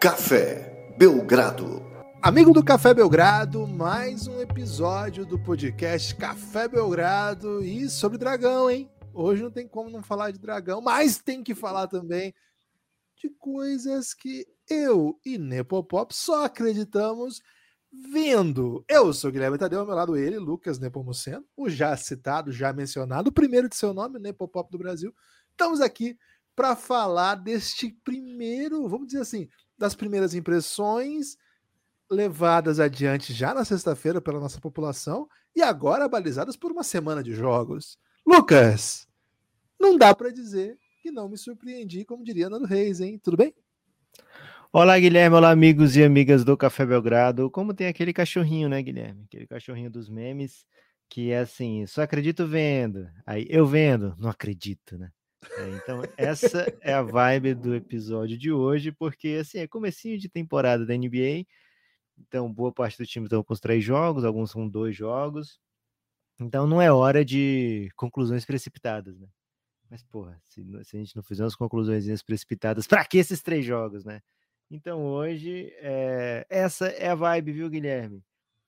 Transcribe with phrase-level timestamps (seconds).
[0.00, 1.82] Café Belgrado.
[2.22, 8.90] Amigo do Café Belgrado, mais um episódio do podcast Café Belgrado e sobre dragão, hein?
[9.12, 12.34] Hoje não tem como não falar de dragão, mas tem que falar também
[13.14, 17.42] de coisas que eu e Nepopop só acreditamos
[18.10, 18.82] vendo.
[18.88, 23.28] Eu sou Guilherme Tadeu, ao meu lado ele, Lucas Nepomuceno, o já citado, já mencionado,
[23.28, 25.14] o primeiro de seu nome, Nepopop do Brasil.
[25.50, 26.16] Estamos aqui
[26.56, 29.48] para falar deste primeiro, vamos dizer assim,
[29.80, 31.38] das primeiras impressões
[32.10, 35.26] levadas adiante já na sexta-feira pela nossa população
[35.56, 37.98] e agora balizadas por uma semana de jogos.
[38.26, 39.08] Lucas,
[39.80, 43.18] não dá para dizer que não me surpreendi, como diria Nando Reis, hein?
[43.24, 43.54] Tudo bem?
[44.70, 45.36] Olá, Guilherme.
[45.36, 47.50] Olá, amigos e amigas do Café Belgrado.
[47.50, 49.24] Como tem aquele cachorrinho, né, Guilherme?
[49.24, 50.66] Aquele cachorrinho dos memes
[51.08, 53.08] que é assim, só acredito vendo.
[53.24, 55.10] Aí eu vendo, não acredito, né?
[55.58, 60.28] É, então, essa é a vibe do episódio de hoje, porque assim, é comecinho de
[60.28, 61.46] temporada da NBA.
[62.18, 65.58] Então, boa parte do time estão com os três jogos, alguns com dois jogos.
[66.38, 69.28] Então, não é hora de conclusões precipitadas, né?
[69.90, 73.64] Mas, porra, se, se a gente não fizer umas conclusões precipitadas, para que esses três
[73.64, 74.22] jogos, né?
[74.70, 78.22] Então, hoje, é, essa é a vibe, viu, Guilherme?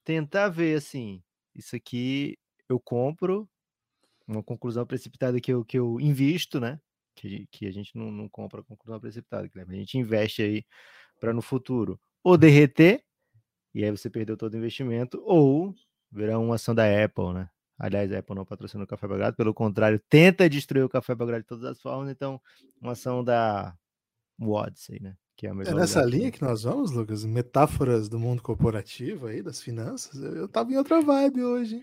[0.04, 1.22] Tentar ver, assim,
[1.54, 2.36] isso aqui
[2.68, 3.48] eu compro,
[4.26, 6.80] uma conclusão precipitada que eu, que eu invisto, né?
[7.14, 10.64] Que, que a gente não, não compra conclusão precipitada, a gente investe aí
[11.20, 13.04] para no futuro ou derreter,
[13.74, 15.74] e aí você perdeu todo o investimento, ou
[16.10, 17.48] virar uma ação da Apple, né?
[17.78, 21.42] Aliás, a Apple não patrocina o Café Belgrado, pelo contrário, tenta destruir o Café Belgrado
[21.42, 22.40] de todas as formas, então
[22.80, 23.74] uma ação da
[24.40, 25.16] Odyssey, né?
[25.36, 27.24] Que é, é nessa linha que nós vamos, Lucas?
[27.24, 30.20] Metáforas do mundo corporativo aí, das finanças?
[30.22, 31.82] Eu, eu tava em outra vibe hoje, hein?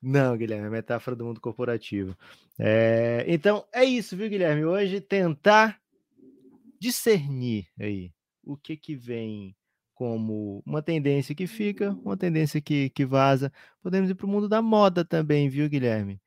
[0.00, 2.16] Não, Guilherme, é metáfora do mundo corporativo.
[2.58, 4.64] É, então, é isso, viu, Guilherme?
[4.64, 5.80] Hoje tentar
[6.80, 8.12] discernir aí
[8.44, 9.56] o que que vem
[9.92, 13.52] como uma tendência que fica, uma tendência que, que vaza.
[13.82, 16.20] Podemos ir para o mundo da moda também, viu, Guilherme?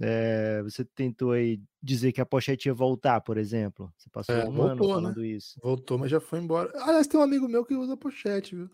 [0.00, 3.92] É, você tentou aí dizer que a pochete ia voltar, por exemplo.
[3.98, 4.94] Você passou é, um voltou, ano né?
[4.94, 5.26] falando né?
[5.26, 5.60] isso.
[5.62, 6.72] Voltou, mas já foi embora.
[6.82, 8.70] Aliás, tem um amigo meu que usa pochete, viu?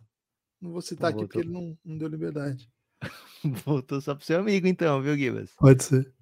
[0.60, 2.70] Não vou citar não aqui porque ele não, não deu liberdade.
[3.64, 5.52] Voltou só pro seu amigo, então, viu, Gibas?
[5.58, 6.12] Pode ser.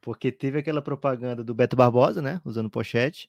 [0.00, 2.40] Porque teve aquela propaganda do Beto Barbosa, né?
[2.44, 3.28] Usando pochete.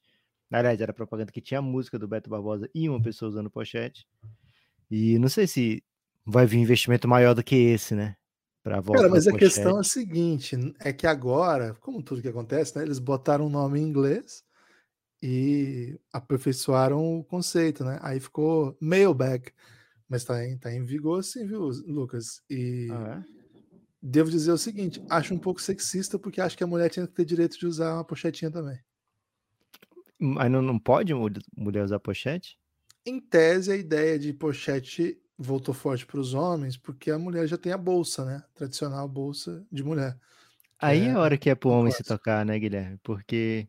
[0.49, 3.49] Na verdade, era propaganda que tinha a música do Beto Barbosa e uma pessoa usando
[3.49, 4.07] pochete.
[4.89, 5.83] E não sei se
[6.25, 8.15] vai vir investimento maior do que esse, né?
[8.61, 9.53] Pra volta Cara, mas a pochete.
[9.53, 12.83] questão é a seguinte: é que agora, como tudo que acontece, né?
[12.83, 14.43] Eles botaram um nome em inglês
[15.21, 17.99] e aperfeiçoaram o conceito, né?
[18.01, 19.51] Aí ficou mailbag.
[20.13, 22.39] Mas tá em, tá em vigor sim, viu, Lucas?
[22.47, 23.23] E ah, é?
[23.99, 27.13] devo dizer o seguinte: acho um pouco sexista, porque acho que a mulher tinha que
[27.13, 28.77] ter direito de usar uma pochetinha também.
[30.19, 31.15] Mas não, não pode
[31.57, 32.59] mulher usar pochete?
[33.03, 37.57] Em tese, a ideia de pochete voltou forte para os homens, porque a mulher já
[37.57, 38.43] tem a bolsa, né?
[38.53, 40.15] tradicional bolsa de mulher.
[40.79, 42.99] Aí é, a hora que é pro homem se tocar, né, Guilherme?
[43.01, 43.67] Porque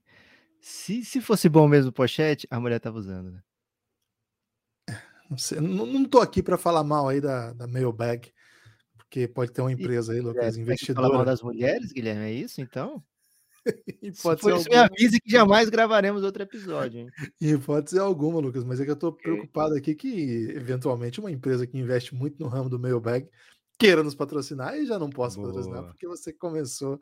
[0.60, 3.40] se, se fosse bom mesmo pochete, a mulher tava usando, né?
[5.30, 8.32] Não, sei, não, não tô aqui para falar mal aí da, da Mailbag,
[8.96, 11.06] porque pode ter uma empresa aí, Lucas, é, investidora.
[11.06, 13.02] Falar mal das mulheres, Guilherme, é isso então?
[14.22, 17.00] pode Se ser me avise que jamais gravaremos outro episódio.
[17.00, 17.08] Hein?
[17.40, 21.30] E pode ser alguma, Lucas, mas é que eu tô preocupado aqui que, eventualmente, uma
[21.30, 23.28] empresa que investe muito no ramo do Mailbag
[23.78, 25.48] queira nos patrocinar e já não posso Boa.
[25.48, 27.00] patrocinar porque você começou,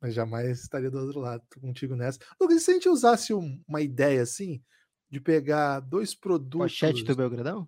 [0.00, 2.18] mas jamais estaria do outro lado, contigo nessa.
[2.40, 4.62] Lucas, se a gente usasse uma ideia assim,
[5.10, 6.72] de pegar dois produtos.
[6.72, 7.66] Pochete do Belgradão?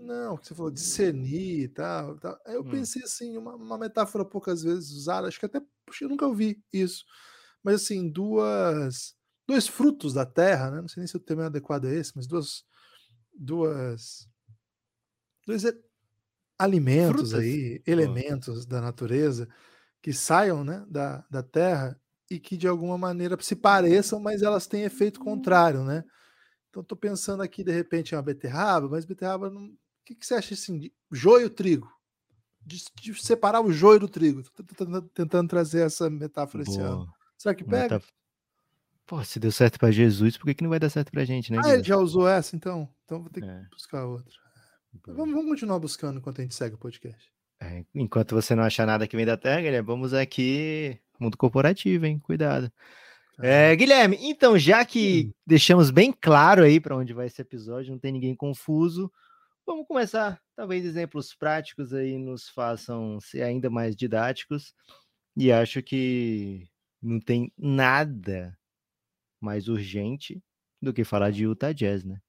[0.00, 2.16] Não, que você falou de discernir e tal.
[2.16, 2.38] tal.
[2.46, 2.70] Aí eu hum.
[2.70, 6.62] pensei assim, uma, uma, metáfora poucas vezes usada, acho que até puxa, eu nunca ouvi
[6.72, 7.04] isso.
[7.62, 9.14] Mas assim, duas.
[9.46, 10.80] Dois frutos da terra, né?
[10.80, 12.64] Não sei nem se o termo é adequado a esse, mas duas.
[13.34, 14.28] Duas.
[15.46, 15.64] Dois
[16.58, 17.40] alimentos Frutas.
[17.40, 18.68] aí, elementos oh.
[18.68, 19.48] da natureza
[20.02, 21.98] que saiam né, da, da terra
[22.30, 26.04] e que de alguma maneira se pareçam, mas elas têm efeito contrário, né?
[26.70, 29.66] Então estou pensando aqui de repente em uma beterraba, mas beterraba não.
[29.66, 31.90] O que, que você acha assim de joio trigo?
[32.64, 34.42] De, de, separar o joio do trigo.
[34.42, 34.62] Tô
[35.14, 36.76] tentando, trazer essa metáfora Boa.
[36.76, 37.08] esse ano.
[37.36, 37.94] Será que pega?
[37.94, 38.12] Metaf...
[39.06, 41.50] Pô, se deu certo para Jesus, por que, que não vai dar certo pra gente,
[41.50, 41.58] né?
[41.64, 42.86] Ah, ele já usou essa, então?
[43.04, 43.62] Então vou ter que é.
[43.70, 44.34] buscar outra.
[45.06, 47.32] Vamos, vamos, continuar buscando enquanto a gente segue o podcast.
[47.58, 51.00] É, enquanto você não achar nada que vem da terra, vamos aqui.
[51.18, 52.18] Mundo corporativo, hein?
[52.18, 52.70] Cuidado.
[53.40, 57.98] É, Guilherme, então, já que deixamos bem claro aí para onde vai esse episódio, não
[57.98, 59.12] tem ninguém confuso,
[59.64, 60.42] vamos começar.
[60.56, 64.74] Talvez exemplos práticos aí nos façam ser ainda mais didáticos.
[65.36, 66.68] E acho que
[67.00, 68.58] não tem nada
[69.40, 70.42] mais urgente
[70.82, 72.20] do que falar de Utah Jazz, né?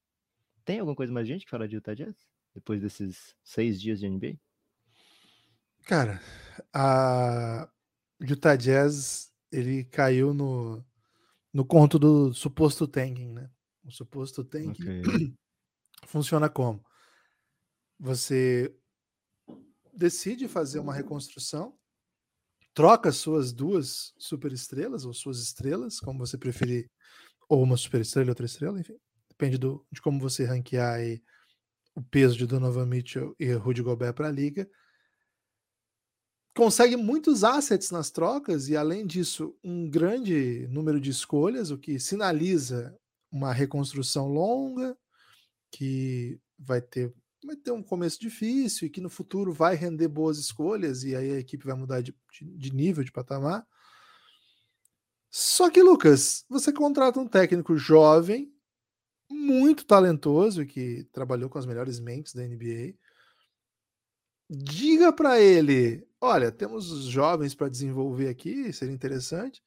[0.64, 2.16] Tem alguma coisa mais gente que fala de Utah Jazz?
[2.54, 4.36] Depois desses seis dias de NBA?
[5.86, 6.22] Cara,
[6.72, 7.68] a
[8.22, 10.86] Utah Jazz ele caiu no,
[11.54, 13.50] no conto do suposto tanking, né?
[13.84, 15.34] O suposto tanking okay.
[16.06, 16.84] funciona como?
[18.00, 18.74] Você
[19.94, 21.78] decide fazer uma reconstrução,
[22.74, 26.90] troca suas duas superestrelas ou suas estrelas, como você preferir,
[27.50, 28.98] ou uma superestrela e outra estrela, enfim,
[29.28, 31.00] depende do, de como você ranquear
[31.96, 34.70] o peso de Donovan Mitchell e Rudy Gobert para a liga
[36.60, 41.98] consegue muitos assets nas trocas e, além disso, um grande número de escolhas, o que
[41.98, 43.00] sinaliza
[43.32, 44.98] uma reconstrução longa,
[45.72, 47.14] que vai ter,
[47.46, 51.32] vai ter um começo difícil e que no futuro vai render boas escolhas e aí
[51.32, 53.66] a equipe vai mudar de, de, nível, de patamar.
[55.32, 58.54] Só que, Lucas, você contrata um técnico jovem,
[59.32, 62.96] muito talentoso, que trabalhou com as melhores mentes da NBA.
[64.50, 69.64] Diga para ele olha, temos jovens para desenvolver aqui, seria interessante.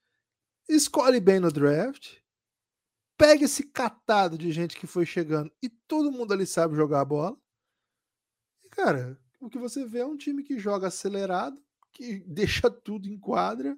[0.69, 2.19] Escolhe bem no draft.
[3.17, 7.05] Pega esse catado de gente que foi chegando e todo mundo ali sabe jogar a
[7.05, 7.37] bola.
[8.65, 11.63] E, cara, o que você vê é um time que joga acelerado,
[11.93, 13.77] que deixa tudo em quadra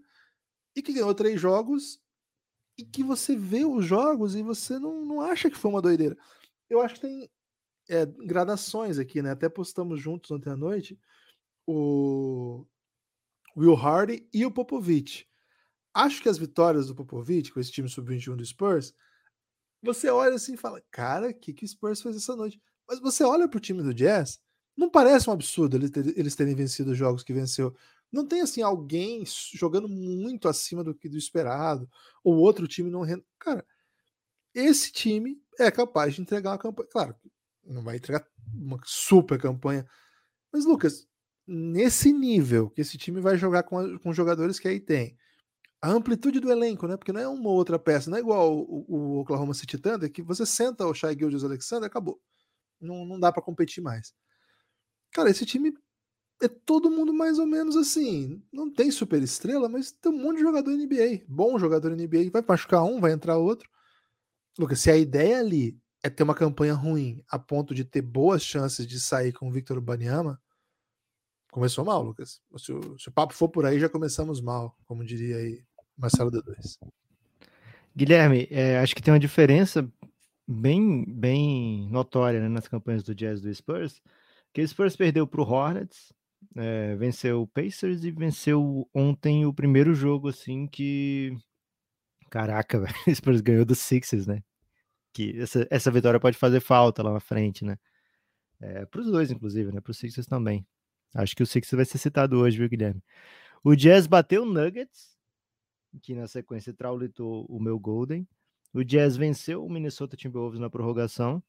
[0.75, 2.01] e que ganhou três jogos
[2.77, 6.17] e que você vê os jogos e você não, não acha que foi uma doideira.
[6.69, 7.31] Eu acho que tem
[7.89, 9.31] é, gradações aqui, né?
[9.31, 10.99] Até postamos juntos ontem à noite
[11.67, 12.67] o
[13.57, 15.27] Will Hardy e o Popovich.
[15.93, 18.93] Acho que as vitórias do Popovich com esse time sub-21 do Spurs,
[19.83, 22.61] você olha assim e fala, cara, o que, que o Spurs fez essa noite?
[22.89, 24.41] Mas você olha para o time do Jazz,
[24.77, 27.75] não parece um absurdo eles, ter, eles terem vencido os jogos que venceu.
[28.11, 31.89] Não tem assim alguém jogando muito acima do que do esperado,
[32.23, 33.03] ou outro time não.
[33.39, 33.65] Cara,
[34.55, 36.89] esse time é capaz de entregar uma campanha.
[36.89, 37.15] Claro,
[37.65, 39.87] não vai entregar uma super campanha.
[40.53, 41.09] Mas, Lucas,
[41.47, 45.17] nesse nível que esse time vai jogar com, a, com jogadores que aí tem.
[45.81, 46.97] A amplitude do elenco, né?
[46.97, 50.23] Porque não é uma outra peça, não é igual o, o Oklahoma City Thunder, que
[50.23, 52.21] você senta o Shai Gildas Alexander, acabou.
[52.81, 54.15] Não, não dá para competir mais.
[55.13, 55.75] Cara, esse time
[56.43, 58.43] é todo mundo mais ou menos assim.
[58.53, 61.25] Não tem super estrela, mas tem um monte de jogador NBA.
[61.29, 62.31] Bom jogador NBA.
[62.33, 63.69] Vai machucar um, vai entrar outro.
[64.59, 68.43] Lucas, se a ideia ali é ter uma campanha ruim a ponto de ter boas
[68.43, 70.41] chances de sair com o Victor Banyama,
[71.55, 72.43] Começou mal, Lucas.
[72.57, 75.63] Se o, se o, papo for por aí, já começamos mal, como diria aí
[75.97, 76.81] Marcelo D2.
[77.95, 79.89] Guilherme, é, acho que tem uma diferença
[80.49, 84.03] bem, bem notória né, nas campanhas do Jazz do Spurs,
[84.53, 86.13] que o Spurs perdeu para o Hornets,
[86.57, 91.39] é, venceu o Pacers e venceu ontem o primeiro jogo, assim, que...
[92.31, 94.43] Caraca, velho, o Spurs ganhou do Sixers, né?
[95.13, 97.79] Que essa, essa vitória pode fazer falta lá na frente, né?
[98.61, 99.81] É, para os dois, inclusive, né?
[99.81, 100.67] Para os Sixers também.
[101.15, 103.03] Acho que o Sixers vai ser citado hoje, viu, Guilherme?
[103.63, 105.17] O Jazz bateu o Nuggets,
[106.03, 108.27] que na sequência traulitou o meu Golden.
[108.73, 111.43] O Jazz venceu o Minnesota Timberwolves na prorrogação,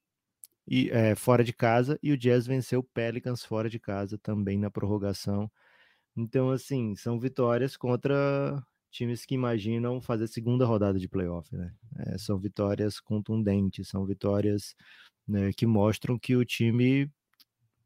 [0.68, 4.58] e é, fora de casa, e o Jazz venceu o Pelicans fora de casa também
[4.58, 5.52] na prorrogação.
[6.16, 11.74] Então, assim, são vitórias contra times que imaginam fazer segunda rodada de playoff, né?
[11.98, 14.76] É, são vitórias contundentes, são vitórias
[15.28, 17.12] né, que mostram que o time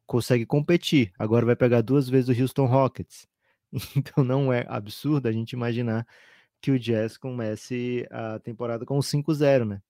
[0.09, 1.13] consegue competir.
[1.19, 3.27] Agora vai pegar duas vezes o Houston Rockets.
[3.95, 6.03] Então não é absurdo a gente imaginar
[6.59, 9.81] que o Jazz comece a temporada com 5-0, né?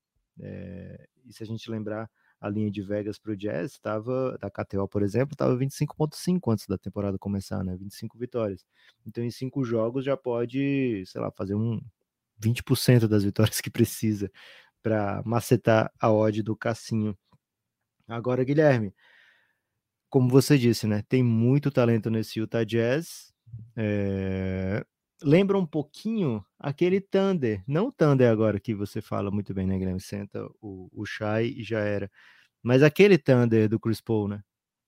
[0.42, 2.10] É, e se a gente lembrar
[2.42, 6.68] a linha de Vegas para o Jazz, estava, da KTO, por exemplo, estava 25,5 antes
[6.68, 7.78] da temporada começar, né?
[7.78, 8.66] 25 vitórias.
[9.06, 11.82] Então, em cinco jogos já pode, sei lá, fazer um
[12.38, 14.30] 20% das vitórias que precisa
[14.84, 17.18] para macetar a odd do Cassinho.
[18.08, 18.94] Agora, Guilherme,
[20.10, 21.04] como você disse, né?
[21.08, 23.34] Tem muito talento nesse Utah Jazz.
[23.76, 24.86] É...
[25.22, 29.78] Lembra um pouquinho aquele Thunder, não o Thunder agora que você fala muito bem, né,
[29.78, 30.00] Guilherme?
[30.00, 32.10] Senta o, o Shai e já era.
[32.64, 34.42] Mas aquele Thunder do Chris Paul, né?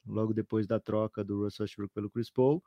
[0.06, 2.64] Logo depois da troca do Russell Westbrook pelo Chris Paul,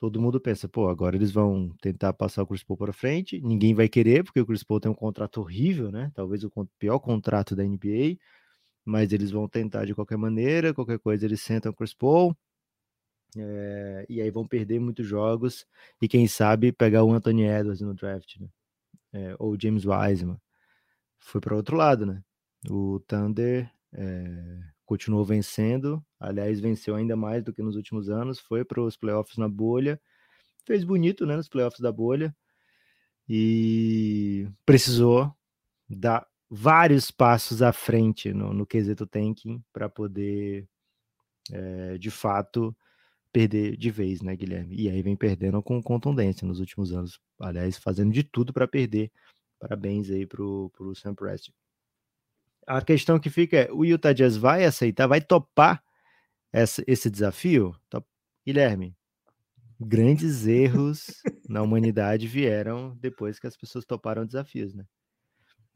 [0.00, 3.40] todo mundo pensa, pô, agora eles vão tentar passar o Chris Paul para frente.
[3.40, 6.10] Ninguém vai querer, porque o Chris Paul tem um contrato horrível, né?
[6.14, 8.16] Talvez o pior contrato da NBA
[8.84, 12.36] mas eles vão tentar de qualquer maneira, qualquer coisa eles sentam Chris Paul,
[13.36, 15.66] é, e aí vão perder muitos jogos,
[16.00, 18.48] e quem sabe pegar o Anthony Edwards no draft, né?
[19.12, 20.38] É, ou James Wiseman.
[21.18, 22.22] Foi para outro lado, né?
[22.68, 28.64] O Thunder é, continuou vencendo, aliás, venceu ainda mais do que nos últimos anos, foi
[28.64, 30.00] para os playoffs na bolha,
[30.66, 32.34] fez bonito, né, nos playoffs da bolha,
[33.28, 35.34] e precisou
[35.88, 40.68] dar vários passos à frente no, no quesito tanking para poder,
[41.50, 42.76] é, de fato,
[43.32, 44.76] perder de vez, né, Guilherme?
[44.76, 47.18] E aí vem perdendo com contundência nos últimos anos.
[47.40, 49.10] Aliás, fazendo de tudo para perder.
[49.58, 51.52] Parabéns aí pro, pro Sam Preston.
[52.66, 55.82] A questão que fica é: o Utah Jazz vai aceitar, vai topar
[56.52, 57.74] essa, esse desafio?
[57.88, 58.06] Top.
[58.46, 58.94] Guilherme,
[59.80, 64.84] grandes erros na humanidade vieram depois que as pessoas toparam desafios, né?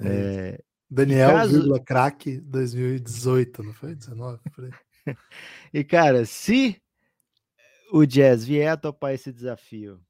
[0.01, 1.85] É, Daniel, caso...
[1.85, 3.95] craque 2018, não foi?
[3.95, 4.71] 19, por aí.
[5.73, 6.81] e cara, se
[7.93, 10.01] o Jazz vier a topar esse desafio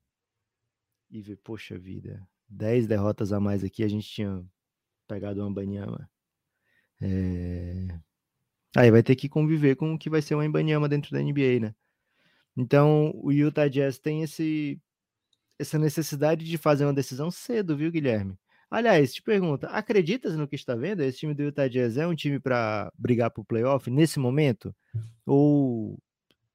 [1.10, 4.44] e ver, poxa vida, 10 derrotas a mais aqui, a gente tinha
[5.06, 6.08] pegado uma banhama.
[7.00, 8.00] É...
[8.76, 11.60] Aí vai ter que conviver com o que vai ser uma Embanyama dentro da NBA,
[11.60, 11.74] né?
[12.56, 14.80] Então, o Utah Jazz tem esse,
[15.58, 18.38] essa necessidade de fazer uma decisão cedo, viu, Guilherme?
[18.70, 21.02] Aliás, te pergunta, acreditas no que está vendo?
[21.02, 24.74] Esse time do Utah Jazz é um time para brigar por playoff nesse momento?
[25.24, 25.98] Ou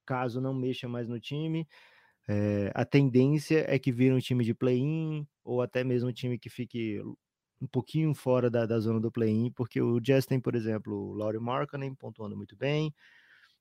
[0.06, 1.66] caso não mexa mais no time,
[2.28, 6.38] é, a tendência é que vira um time de play-in ou até mesmo um time
[6.38, 7.02] que fique
[7.62, 11.14] um pouquinho fora da, da zona do play-in, porque o Jazz tem, por exemplo, o
[11.14, 12.94] Laurie Markkanen pontuando muito bem,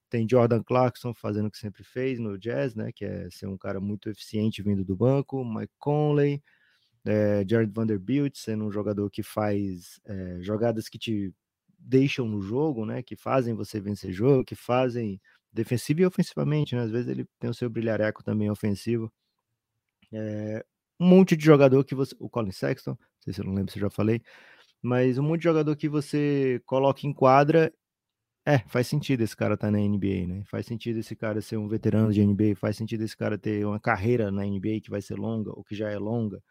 [0.08, 3.58] tem Jordan Clarkson fazendo o que sempre fez no Jazz, né, que é ser um
[3.58, 6.42] cara muito eficiente vindo do banco, Mike Conley,
[7.06, 11.32] é, Jared Vanderbilt sendo um jogador que faz é, jogadas que te
[11.78, 15.20] deixam no jogo, né, que fazem você vencer jogo, que fazem
[15.52, 16.82] defensivo e ofensivamente, né?
[16.82, 19.12] Às vezes ele tem o seu brilhareco também ofensivo.
[20.12, 20.64] É,
[20.98, 22.14] um monte de jogador que você.
[22.18, 24.22] O Colin Sexton, não sei se eu não lembro se eu já falei,
[24.82, 27.72] mas um monte de jogador que você coloca em quadra.
[28.46, 30.44] É, faz sentido esse cara estar tá na NBA, né?
[30.46, 33.78] Faz sentido esse cara ser um veterano de NBA, faz sentido esse cara ter uma
[33.78, 36.42] carreira na NBA que vai ser longa, ou que já é longa.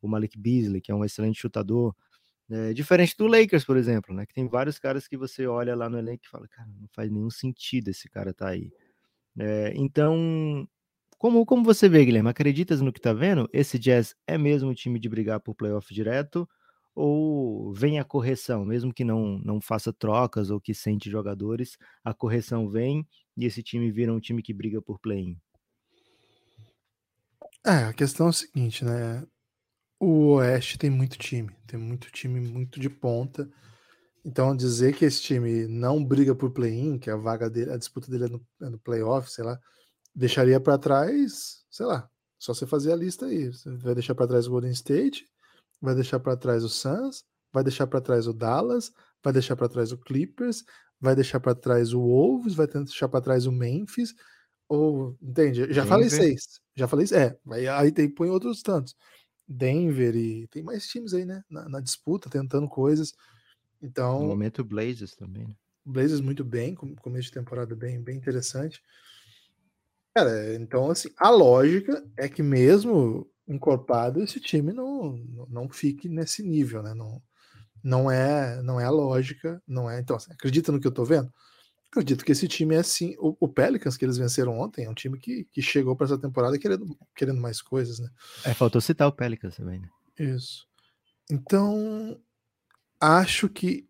[0.00, 1.94] O Malik Beasley, que é um excelente chutador.
[2.48, 4.24] É, diferente do Lakers, por exemplo, né?
[4.24, 7.10] Que tem vários caras que você olha lá no elenco e fala, cara, não faz
[7.10, 8.70] nenhum sentido esse cara tá aí.
[9.38, 10.66] É, então,
[11.18, 12.28] como, como você vê, Guilherme?
[12.28, 13.48] Acreditas no que tá vendo?
[13.52, 16.48] Esse Jazz é mesmo um time de brigar por playoff direto?
[16.94, 22.14] Ou vem a correção, mesmo que não, não faça trocas ou que sente jogadores, a
[22.14, 25.38] correção vem e esse time vira um time que briga por play-in?
[27.66, 29.26] É, a questão é o seguinte, né?
[29.98, 33.48] O Oeste tem muito time, tem muito time muito de ponta.
[34.24, 38.10] Então, dizer que esse time não briga por play-in, que a vaga dele, a disputa
[38.10, 39.58] dele é no, é no playoff, sei lá,
[40.14, 43.46] deixaria para trás, sei lá, só você fazer a lista aí.
[43.52, 45.24] Você vai deixar para trás o Golden State,
[45.80, 49.68] vai deixar para trás o Suns, vai deixar para trás o Dallas, vai deixar para
[49.68, 50.64] trás o Clippers,
[51.00, 54.12] vai deixar para trás o Wolves, vai deixar para trás o Memphis,
[54.68, 55.72] ou entende?
[55.72, 55.86] Já Denver.
[55.86, 57.38] falei seis, já falei, é,
[57.70, 58.94] aí tem põe outros tantos.
[59.48, 61.42] Denver e tem mais times aí, né?
[61.48, 63.14] Na, na disputa, tentando coisas.
[63.80, 64.20] Então.
[64.20, 65.46] No momento, o Blazers também.
[65.46, 65.54] Né?
[65.84, 68.82] Blazers muito bem, começo de temporada bem, bem interessante.
[70.14, 75.16] Cara, então, assim, a lógica é que mesmo encorpado, esse time não,
[75.48, 76.94] não fique nesse nível, né?
[76.94, 77.22] Não,
[77.84, 80.00] não, é, não é a lógica, não é.
[80.00, 81.32] Então, assim, acredita no que eu tô vendo?
[81.96, 83.16] Acredito que esse time é assim.
[83.18, 86.18] O, o, Pelicans, que eles venceram ontem, é um time que, que chegou para essa
[86.18, 88.08] temporada querendo, querendo mais coisas, né?
[88.44, 89.88] É, faltou citar o Pelicans também, né?
[90.18, 90.66] Isso.
[91.30, 92.20] Então,
[93.00, 93.88] acho que.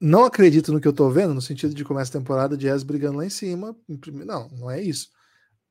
[0.00, 2.82] Não acredito no que eu tô vendo, no sentido de começar a temporada de Jazz
[2.82, 3.74] brigando lá em cima.
[3.88, 5.08] Não, não é isso.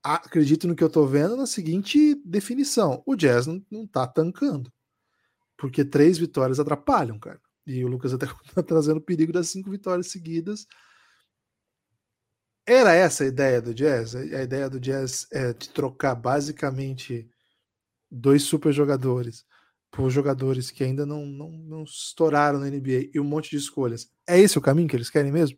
[0.01, 4.71] Acredito no que eu tô vendo na seguinte definição: o Jazz não, não tá tancando.
[5.55, 7.39] Porque três vitórias atrapalham, cara.
[7.67, 8.25] E o Lucas até
[8.55, 10.65] tá trazendo o perigo das cinco vitórias seguidas
[12.65, 14.15] era essa a ideia do jazz?
[14.15, 17.29] A ideia do jazz é de trocar basicamente
[18.09, 19.45] dois super jogadores
[19.91, 24.09] por jogadores que ainda não, não, não estouraram na NBA e um monte de escolhas.
[24.27, 25.57] É esse o caminho que eles querem mesmo?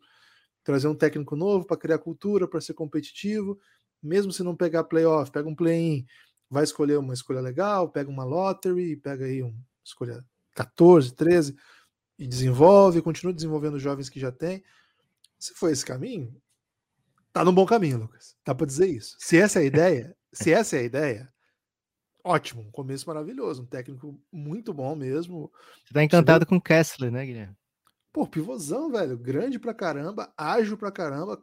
[0.62, 3.58] Trazer um técnico novo para criar cultura, para ser competitivo,
[4.02, 6.04] mesmo se não pegar playoff, pega um play-in,
[6.50, 10.22] vai escolher uma escolha legal, pega uma lottery, pega aí uma escolha
[10.54, 11.56] 14, 13
[12.18, 14.62] e desenvolve, continua desenvolvendo jovens que já tem.
[15.38, 16.34] Se for esse caminho,
[17.36, 18.34] tá no bom caminho, Lucas.
[18.46, 19.14] Dá para dizer isso.
[19.18, 21.32] Se essa é a ideia, se essa é a ideia,
[22.24, 25.52] ótimo, um começo maravilhoso, um técnico muito bom mesmo.
[25.84, 27.54] Você tá encantado com o Kessler, né, Guilherme?
[28.10, 31.38] Pô, pivôzão, velho, grande pra caramba, ágil pra caramba,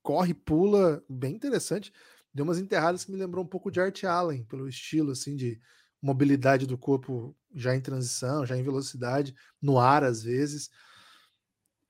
[0.00, 1.92] corre, pula, bem interessante.
[2.32, 5.60] Deu umas enterradas que me lembrou um pouco de Art Allen, pelo estilo, assim, de
[6.00, 10.70] mobilidade do corpo já em transição, já em velocidade, no ar às vezes.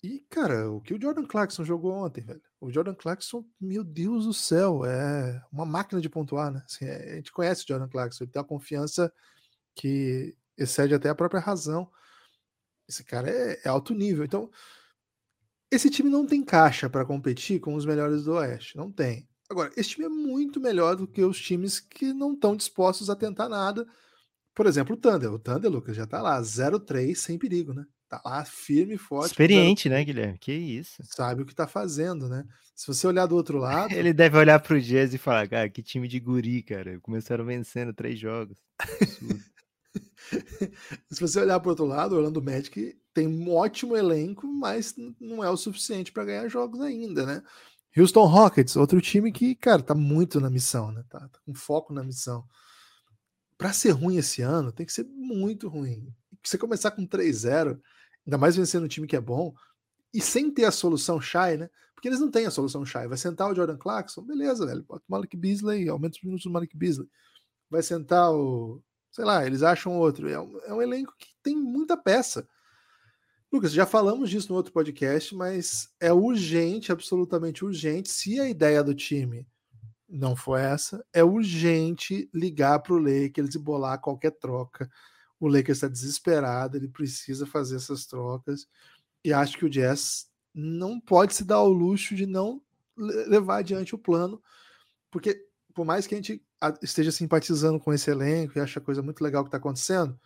[0.03, 2.43] E, cara, o que o Jordan Clarkson jogou ontem, velho?
[2.61, 6.63] O Jordan Clarkson, meu Deus do céu, é uma máquina de pontuar, né?
[6.67, 9.13] Assim, é, a gente conhece o Jordan Clarkson, ele tem uma confiança
[9.77, 11.89] que excede até a própria razão.
[12.89, 14.25] Esse cara é, é alto nível.
[14.25, 14.51] Então,
[15.71, 18.77] esse time não tem caixa para competir com os melhores do Oeste.
[18.77, 19.29] Não tem.
[19.49, 23.15] Agora, esse time é muito melhor do que os times que não estão dispostos a
[23.15, 23.87] tentar nada.
[24.55, 25.33] Por exemplo, o Thunder.
[25.33, 27.87] O Thunder, Lucas, já tá lá, 0-3 sem perigo, né?
[28.13, 29.31] Tá lá firme e forte.
[29.31, 30.37] Experiente, né, Guilherme?
[30.37, 31.03] Que isso.
[31.03, 32.45] Sabe o que tá fazendo, né?
[32.75, 33.91] Se você olhar do outro lado.
[33.91, 37.01] Ele deve olhar pro Jazz e falar, cara, que time de guri, cara.
[37.01, 38.59] Começaram vencendo três jogos.
[41.11, 45.43] Se você olhar pro outro lado, o Orlando Magic tem um ótimo elenco, mas não
[45.43, 47.43] é o suficiente para ganhar jogos ainda, né?
[47.97, 51.03] Houston Rockets, outro time que, cara, tá muito na missão, né?
[51.09, 52.45] Tá, tá com foco na missão.
[53.57, 56.15] Para ser ruim esse ano, tem que ser muito ruim.
[56.45, 57.81] Você começar com 3-0,
[58.27, 59.55] ainda mais vencendo um time que é bom,
[60.13, 61.71] e sem ter a solução Shy, né?
[61.95, 63.07] Porque eles não têm a solução Shy.
[63.07, 64.83] Vai sentar o Jordan Clarkson, beleza, velho.
[64.83, 67.09] Bota o Malik Beasley, aumenta os minutos do Malik Beasley.
[67.71, 68.83] Vai sentar o.
[69.11, 70.29] Sei lá, eles acham outro.
[70.29, 72.47] É um, é um elenco que tem muita peça.
[73.53, 78.09] Lucas, já falamos disso no outro podcast, mas é urgente, absolutamente urgente.
[78.09, 79.47] Se a ideia do time
[80.09, 84.91] não for essa, é urgente ligar para o Lakers e bolar qualquer troca.
[85.43, 88.69] O Lakers está desesperado, ele precisa fazer essas trocas.
[89.25, 92.63] E acho que o Jazz não pode se dar ao luxo de não
[92.97, 94.41] levar adiante o plano,
[95.11, 95.45] porque
[95.75, 96.41] por mais que a gente
[96.81, 100.17] esteja simpatizando com esse elenco e ache a coisa muito legal que está acontecendo,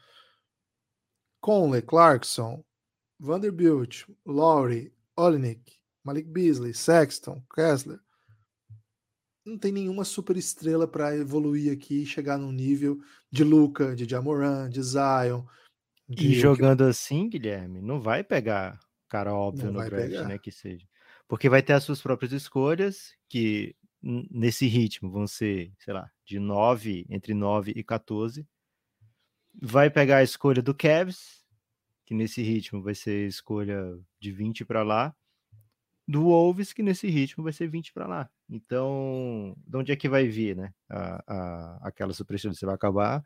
[1.41, 2.63] Conley, Clarkson,
[3.19, 8.01] Vanderbilt, Lowry, Olenek, Malik Beasley, Sexton, Kessler.
[9.47, 13.01] Não tem nenhuma super estrela para evoluir aqui e chegar num nível
[13.31, 15.45] de Luca, de Jamoran, de Zion.
[16.09, 16.27] De...
[16.27, 20.29] E jogando assim, Guilherme, não vai pegar cara óbvio não no draft, pegar.
[20.29, 20.39] né?
[20.39, 20.87] Que seja.
[21.29, 26.39] Porque vai ter as suas próprias escolhas, que nesse ritmo vão ser, sei lá, de
[26.39, 28.47] 9, entre 9 e 14.
[29.61, 31.45] Vai pegar a escolha do Cavs,
[32.05, 35.15] que nesse ritmo vai ser escolha de 20 para lá,
[36.07, 38.31] do Wolves, que nesse ritmo vai ser 20 para lá.
[38.49, 40.73] Então, de onde é que vai vir, né?
[40.89, 42.55] A, a, aquela superestrela?
[42.55, 43.25] Você vai acabar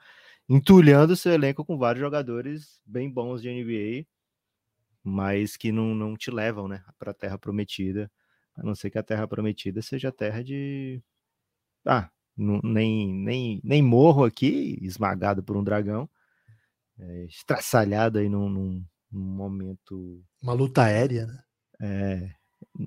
[0.48, 4.06] entulhando seu elenco com vários jogadores bem bons de NBA,
[5.04, 8.10] mas que não, não te levam, né, para a Terra Prometida,
[8.56, 11.02] a não ser que a Terra Prometida seja a terra de.
[11.86, 16.08] Ah, não, nem, nem, nem morro aqui, esmagado por um dragão
[17.00, 20.22] é, estraçalhado aí num, num, num, momento.
[20.42, 21.42] Uma luta aérea, né?
[21.80, 22.34] É,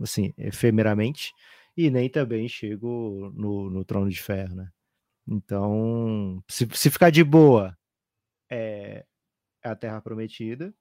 [0.02, 1.34] assim, efemeramente,
[1.76, 4.70] e nem também chego no, no trono de ferro, né?
[5.28, 7.78] Então, se, se ficar de boa,
[8.52, 9.06] é,
[9.64, 10.74] é a Terra Prometida.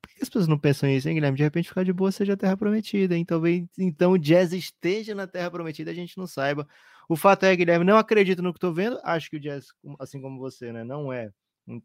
[0.00, 1.36] Por que as pessoas não pensam isso, hein, Guilherme?
[1.36, 3.24] De repente ficar de boa seja a Terra Prometida, hein?
[3.24, 6.68] Talvez então o Jazz esteja na Terra Prometida a gente não saiba.
[7.08, 9.00] O fato é, Guilherme, não acredito no que estou vendo.
[9.02, 11.30] Acho que o Jazz, assim como você, né, não é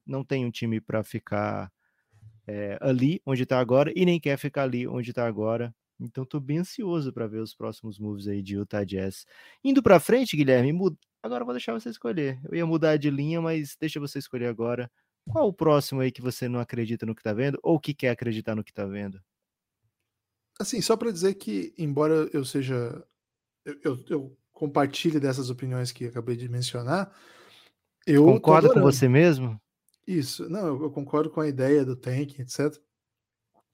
[0.05, 1.71] não tem um time para ficar
[2.47, 5.73] é, ali onde está agora e nem quer ficar ali onde está agora.
[5.99, 9.25] Então estou bem ansioso para ver os próximos moves aí de Utah Jazz.
[9.63, 10.95] Indo para frente, Guilherme, mud...
[11.21, 12.39] agora vou deixar você escolher.
[12.45, 14.89] Eu ia mudar de linha, mas deixa você escolher agora.
[15.29, 18.11] Qual o próximo aí que você não acredita no que está vendo ou que quer
[18.11, 19.21] acreditar no que está vendo?
[20.59, 23.03] Assim, só para dizer que, embora eu seja.
[23.65, 27.13] Eu, eu, eu compartilhe dessas opiniões que acabei de mencionar,
[28.05, 28.25] eu.
[28.25, 29.59] Concorda com você mesmo?
[30.07, 32.75] Isso, não, eu, eu concordo com a ideia do tank, etc.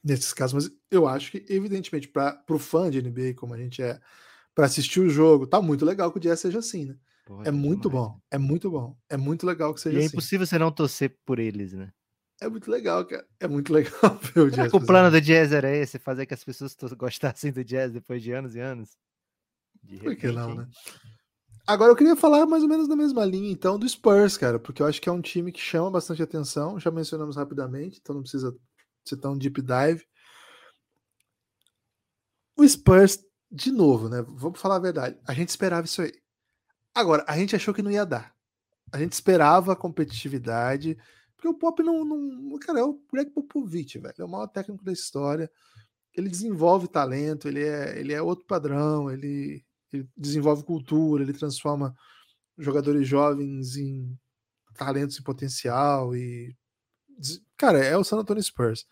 [0.06, 3.82] Nesses casos, mas eu acho que, evidentemente, para o fã de NBA, como a gente
[3.82, 4.00] é,
[4.54, 6.96] para assistir o jogo, tá muito legal que o Jazz seja assim, né?
[7.44, 8.08] é muito demais.
[8.08, 10.14] bom, é muito bom, é muito legal que seja e é assim.
[10.14, 11.92] É impossível você não torcer por eles, né?
[12.40, 13.26] É muito legal, cara.
[13.40, 14.74] É muito legal ver o Jazz.
[14.74, 18.32] o plano do Jazz era esse, fazer que as pessoas gostassem do Jazz depois de
[18.32, 18.96] anos e anos.
[19.84, 20.68] De por que não, né?
[21.68, 24.84] Agora eu queria falar mais ou menos da mesma linha, então, do Spurs, cara, porque
[24.84, 26.80] eu acho que é um time que chama bastante atenção.
[26.80, 28.56] Já mencionamos rapidamente, então não precisa
[29.10, 30.06] ser tão deep dive.
[32.58, 33.20] O Spurs,
[33.52, 34.24] de novo, né?
[34.28, 35.18] Vamos falar a verdade.
[35.28, 36.14] A gente esperava isso aí.
[36.94, 38.34] Agora, a gente achou que não ia dar.
[38.92, 40.98] A gente esperava a competitividade,
[41.36, 42.06] porque o Pop não.
[42.06, 44.16] não cara, é o Greg Popovich, velho.
[44.18, 45.52] É o maior técnico da história.
[46.14, 49.66] Ele desenvolve talento, ele é, ele é outro padrão, ele
[49.96, 51.96] ele desenvolve cultura, ele transforma
[52.58, 54.18] jogadores jovens em
[54.76, 56.56] talentos em potencial e
[57.58, 58.86] cara, é o San Antonio Spurs.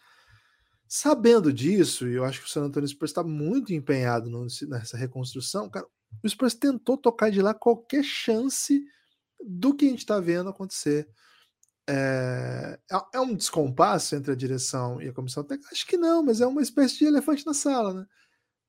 [0.88, 4.30] Sabendo disso, e eu acho que o San Antonio Spurs está muito empenhado
[4.68, 5.86] nessa reconstrução, cara,
[6.24, 8.84] o Spurs tentou tocar de lá qualquer chance
[9.44, 11.08] do que a gente está vendo acontecer.
[11.90, 15.70] É, é, é um descompasso entre a direção e a comissão técnica?
[15.72, 18.06] Acho que não, mas é uma espécie de elefante na sala, né?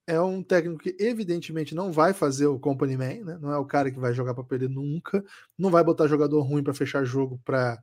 [0.07, 3.39] é um técnico que evidentemente não vai fazer o company man, né?
[3.41, 5.25] não é o cara que vai jogar para perder nunca,
[5.59, 7.83] não vai botar jogador ruim para fechar jogo para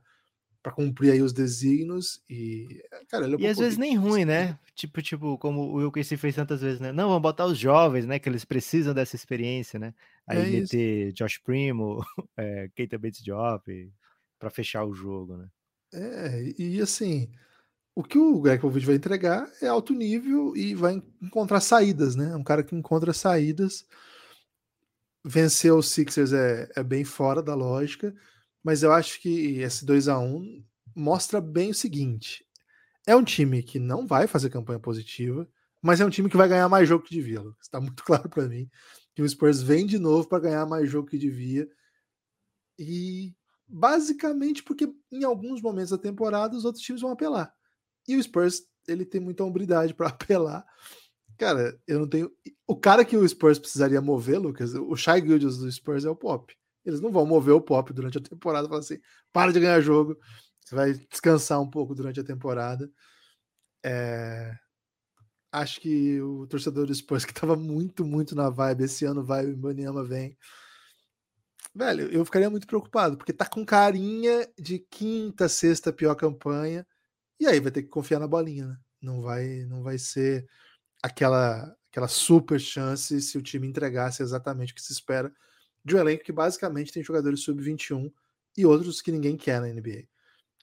[0.62, 4.56] para cumprir aí os desígnios e cara, é e às vezes nem ruim, né?
[4.74, 6.92] Tipo, tipo, como o Wilkes fez tantas vezes, né?
[6.92, 8.18] Não, vamos botar os jovens, né?
[8.18, 9.92] Que eles precisam dessa experiência, né?
[10.26, 11.14] Aí é meter isso.
[11.14, 12.04] Josh Primo,
[12.36, 13.92] é, Keita Bates Job
[14.38, 15.48] para fechar o jogo, né?
[15.92, 17.28] É, e assim,
[17.94, 22.30] o que o Greg Popovich vai entregar é alto nível e vai encontrar saídas, né?
[22.30, 23.84] É um cara que encontra saídas.
[25.24, 28.14] Vencer os Sixers é, é bem fora da lógica,
[28.62, 32.46] mas eu acho que esse 2 a 1 mostra bem o seguinte:
[33.06, 35.48] é um time que não vai fazer campanha positiva,
[35.80, 37.42] mas é um time que vai ganhar mais jogo que devia.
[37.60, 38.70] Está muito claro para mim
[39.14, 41.68] que o Spurs vem de novo para ganhar mais jogo que devia.
[42.78, 43.34] E
[43.68, 47.52] basicamente porque em alguns momentos da temporada os outros times vão apelar.
[48.06, 50.64] E o Spurs, ele tem muita hombridade para apelar.
[51.38, 52.30] Cara, eu não tenho.
[52.66, 56.16] O cara que o Spurs precisaria mover, Lucas, o Shai Gildas do Spurs é o
[56.16, 56.54] Pop.
[56.84, 58.98] Eles não vão mover o Pop durante a temporada, falar assim:
[59.32, 60.18] para de ganhar jogo,
[60.60, 62.90] você vai descansar um pouco durante a temporada.
[63.84, 64.56] É...
[65.50, 69.44] Acho que o torcedor do Spurs, que estava muito, muito na vibe, esse ano vai,
[69.44, 70.36] o Ibaniama vem.
[71.74, 76.86] Velho, eu ficaria muito preocupado, porque tá com carinha de quinta, sexta pior campanha.
[77.40, 78.76] E aí vai ter que confiar na bolinha, né?
[79.00, 80.46] Não vai, não vai ser
[81.02, 85.32] aquela, aquela super chance se o time entregasse exatamente o que se espera
[85.84, 88.12] de um elenco que basicamente tem jogadores sub-21
[88.56, 90.04] e outros que ninguém quer na NBA.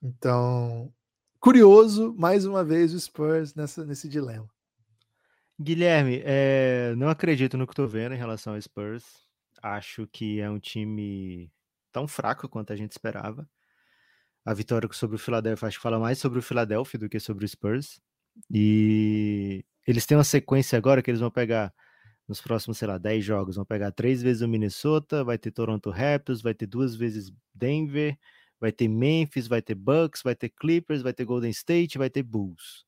[0.01, 0.93] Então,
[1.39, 4.49] curioso, mais uma vez, o Spurs nessa, nesse dilema.
[5.59, 9.03] Guilherme, é, não acredito no que estou vendo em relação ao Spurs.
[9.61, 11.51] Acho que é um time
[11.91, 13.47] tão fraco quanto a gente esperava
[14.45, 17.45] a vitória sobre o Philadelphia, acho que fala mais sobre o Philadelphia do que sobre
[17.45, 18.01] o Spurs.
[18.49, 21.73] E eles têm uma sequência agora que eles vão pegar
[22.29, 25.89] nos próximos, sei lá, 10 jogos, vão pegar três vezes o Minnesota, vai ter Toronto
[25.89, 28.15] Raptors, vai ter duas vezes Denver,
[28.59, 32.21] vai ter Memphis, vai ter Bucks, vai ter Clippers, vai ter Golden State, vai ter
[32.21, 32.85] Bulls.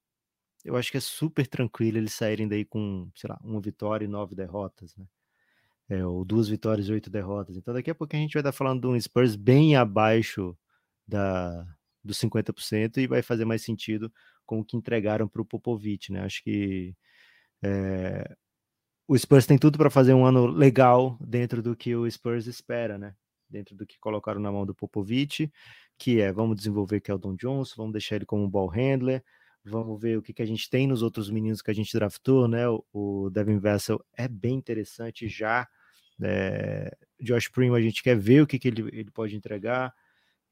[0.63, 4.07] Eu acho que é super tranquilo eles saírem daí com, sei lá, uma vitória e
[4.07, 5.05] nove derrotas, né?
[5.89, 7.57] É, ou duas vitórias e oito derrotas.
[7.57, 10.55] Então daqui a pouco a gente vai estar falando de um Spurs bem abaixo
[11.07, 11.65] da,
[12.03, 14.13] dos 50% e vai fazer mais sentido
[14.45, 16.21] com o que entregaram para o Popovich, né?
[16.23, 16.95] Acho que
[17.63, 18.35] é,
[19.11, 22.97] o Spurs tem tudo para fazer um ano legal dentro do que o Spurs espera,
[22.97, 23.13] né?
[23.49, 25.51] Dentro do que colocaram na mão do Popovich,
[25.97, 29.21] que é vamos desenvolver Keldon Johnson, vamos deixar ele como um ball handler,
[29.65, 32.47] vamos ver o que, que a gente tem nos outros meninos que a gente draftou,
[32.47, 32.69] né?
[32.69, 35.67] O, o Devin Vessel é bem interessante já.
[36.23, 39.93] É, Josh Primo, a gente quer ver o que, que ele, ele pode entregar.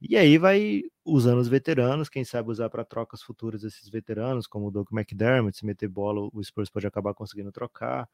[0.01, 4.67] E aí vai usando os veteranos, quem sabe usar para trocas futuras esses veteranos, como
[4.67, 8.05] o Doug McDermott, se meter bola, o Spurs pode acabar conseguindo trocar.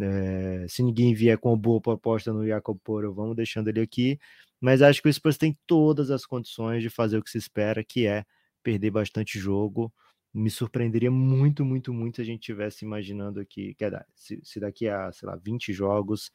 [0.00, 4.18] É, se ninguém vier com uma boa proposta no Jacob Poro, vamos deixando ele aqui.
[4.60, 7.84] Mas acho que o Spurs tem todas as condições de fazer o que se espera,
[7.84, 8.24] que é
[8.62, 9.92] perder bastante jogo.
[10.32, 14.60] Me surpreenderia muito, muito, muito se a gente tivesse imaginando aqui, que é, se, se
[14.60, 16.30] daqui a, sei lá, 20 jogos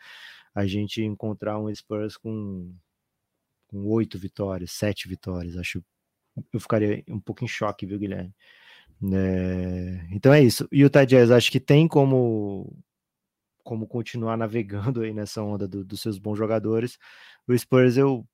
[0.53, 2.73] a gente encontrar um Spurs com
[3.67, 5.57] com oito vitórias, sete vitórias.
[5.57, 5.83] Acho
[6.53, 8.33] eu ficaria um pouco em choque, viu, Guilherme?
[9.13, 10.67] É, então é isso.
[10.71, 12.73] E o Jazz acho que tem como
[13.65, 16.97] como continuar navegando aí nessa onda do, dos seus bons jogadores.
[17.47, 18.25] O Spurs eu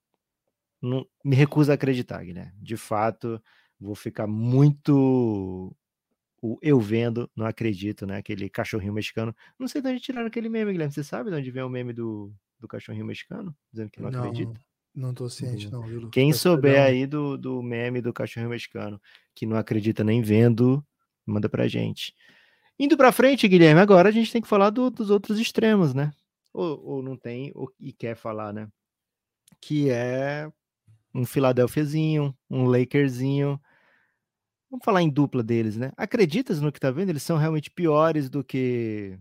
[0.82, 2.52] não me recuso a acreditar, Guilherme.
[2.62, 3.42] De fato,
[3.80, 5.76] vou ficar muito
[6.44, 8.18] o eu vendo, não acredito, né?
[8.18, 9.34] Aquele cachorrinho mexicano.
[9.58, 10.94] Não sei de onde tiraram aquele meme, Guilherme.
[10.94, 13.56] Você sabe de onde vem o meme do, do cachorrinho mexicano?
[13.72, 14.20] Dizendo que não, não.
[14.20, 14.60] acredita?
[14.94, 16.10] Não tô ciente, não, viu?
[16.10, 19.02] Quem souber aí do, do meme do cachorro mexicano,
[19.34, 20.86] que não acredita nem vendo,
[21.26, 22.14] manda pra gente.
[22.82, 26.12] Indo pra frente, Guilherme, agora a gente tem que falar do, dos outros extremos, né?
[26.52, 28.68] Ou, ou não tem, ou, e quer falar, né?
[29.62, 30.52] Que é
[31.14, 33.62] um Philadelphiazinho, um Lakerzinho.
[34.68, 35.92] Vamos falar em dupla deles, né?
[35.96, 37.10] Acreditas no que tá vendo?
[37.10, 39.16] Eles são realmente piores do que.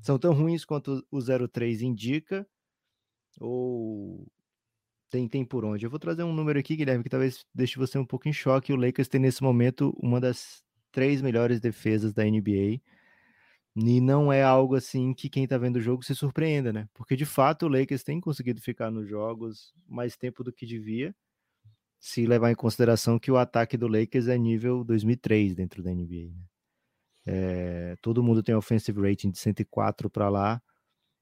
[0.00, 2.46] São tão ruins quanto o 03 indica?
[3.40, 4.24] Ou
[5.10, 5.84] tem, tem por onde.
[5.84, 8.72] Eu vou trazer um número aqui, Guilherme, que talvez deixe você um pouco em choque.
[8.72, 12.80] O Lakers tem nesse momento uma das três melhores defesas da NBA.
[13.76, 16.88] E não é algo assim que quem tá vendo o jogo se surpreenda, né?
[16.92, 21.14] Porque de fato o Lakers tem conseguido ficar nos jogos mais tempo do que devia,
[22.00, 26.32] se levar em consideração que o ataque do Lakers é nível 2003 dentro da NBA.
[26.32, 26.44] Né?
[27.26, 30.62] É, todo mundo tem offensive rating de 104 para lá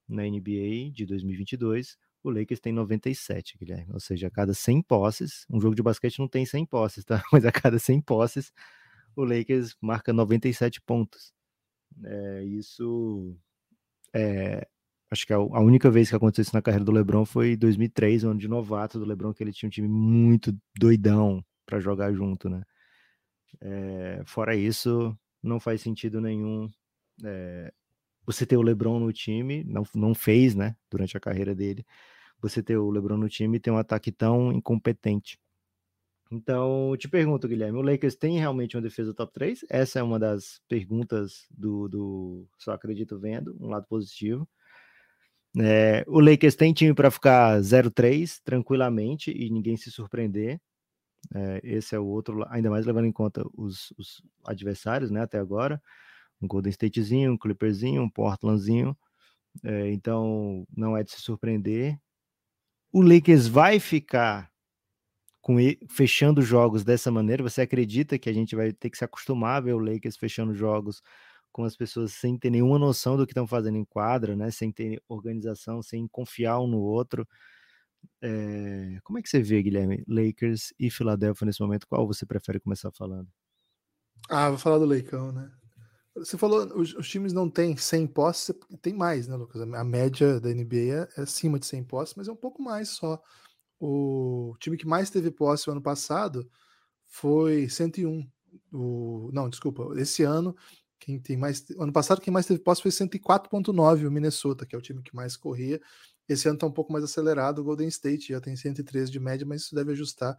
[0.09, 3.93] na NBA de 2022 o Lakers tem 97, Guilherme.
[3.93, 7.23] Ou seja, a cada 100 posses, um jogo de basquete não tem 100 posses, tá?
[7.33, 8.53] Mas a cada 100 posses,
[9.17, 11.33] o Lakers marca 97 pontos.
[12.05, 13.37] É, isso
[14.15, 14.67] é,
[15.11, 18.25] acho que a, única vez que aconteceu isso na carreira do LeBron foi em 2003,
[18.25, 22.49] ano de novato do LeBron, que ele tinha um time muito doidão, para jogar junto,
[22.49, 22.63] né?
[23.61, 26.69] É, fora isso, não faz sentido nenhum
[27.25, 27.73] é,
[28.25, 31.85] você ter o LeBron no time, não, não fez, né, durante a carreira dele,
[32.41, 35.39] você ter o LeBron no time e ter um ataque tão incompetente.
[36.31, 39.65] Então, te pergunto, Guilherme, o Lakers tem realmente uma defesa top 3?
[39.71, 44.47] Essa é uma das perguntas do, do Só Acredito Vendo, um lado positivo.
[45.59, 50.61] É, o Lakers tem time para ficar 0-3 tranquilamente e ninguém se surpreender.
[51.35, 55.39] É, esse é o outro, ainda mais levando em conta os, os, adversários, né, até
[55.39, 55.83] agora.
[56.41, 58.97] Um Golden Statezinho, um Clipperzinho, um Portlandzinho.
[59.65, 61.99] É, então, não é de se surpreender.
[62.93, 64.51] O Lakers vai ficar
[65.49, 65.57] com
[65.89, 67.43] fechando jogos dessa maneira?
[67.43, 70.55] Você acredita que a gente vai ter que se acostumar a ver o Lakers fechando
[70.55, 71.01] jogos
[71.51, 74.51] com as pessoas sem ter nenhuma noção do que estão fazendo em quadra, né?
[74.51, 77.27] Sem ter organização, sem confiar um no outro?
[78.21, 78.99] É...
[79.03, 81.89] Como é que você vê, Guilherme, Lakers e Philadelphia nesse momento?
[81.89, 83.29] Qual você prefere começar falando?
[84.29, 85.51] Ah, vou falar do Leicão, né?
[86.15, 89.63] Você falou, os, os, times não têm 100 posses, tem mais, né, Lucas?
[89.63, 93.23] A média da NBA é acima de 100 posses, mas é um pouco mais só.
[93.81, 96.51] O time que mais teve posse o ano passado
[97.07, 98.29] foi 101.
[98.73, 100.57] O, não, desculpa, esse ano
[100.99, 104.79] quem tem mais, ano passado quem mais teve posse foi 104.9 o Minnesota, que é
[104.79, 105.81] o time que mais corria.
[106.29, 109.47] Esse ano está um pouco mais acelerado, o Golden State já tem 113 de média,
[109.47, 110.37] mas isso deve ajustar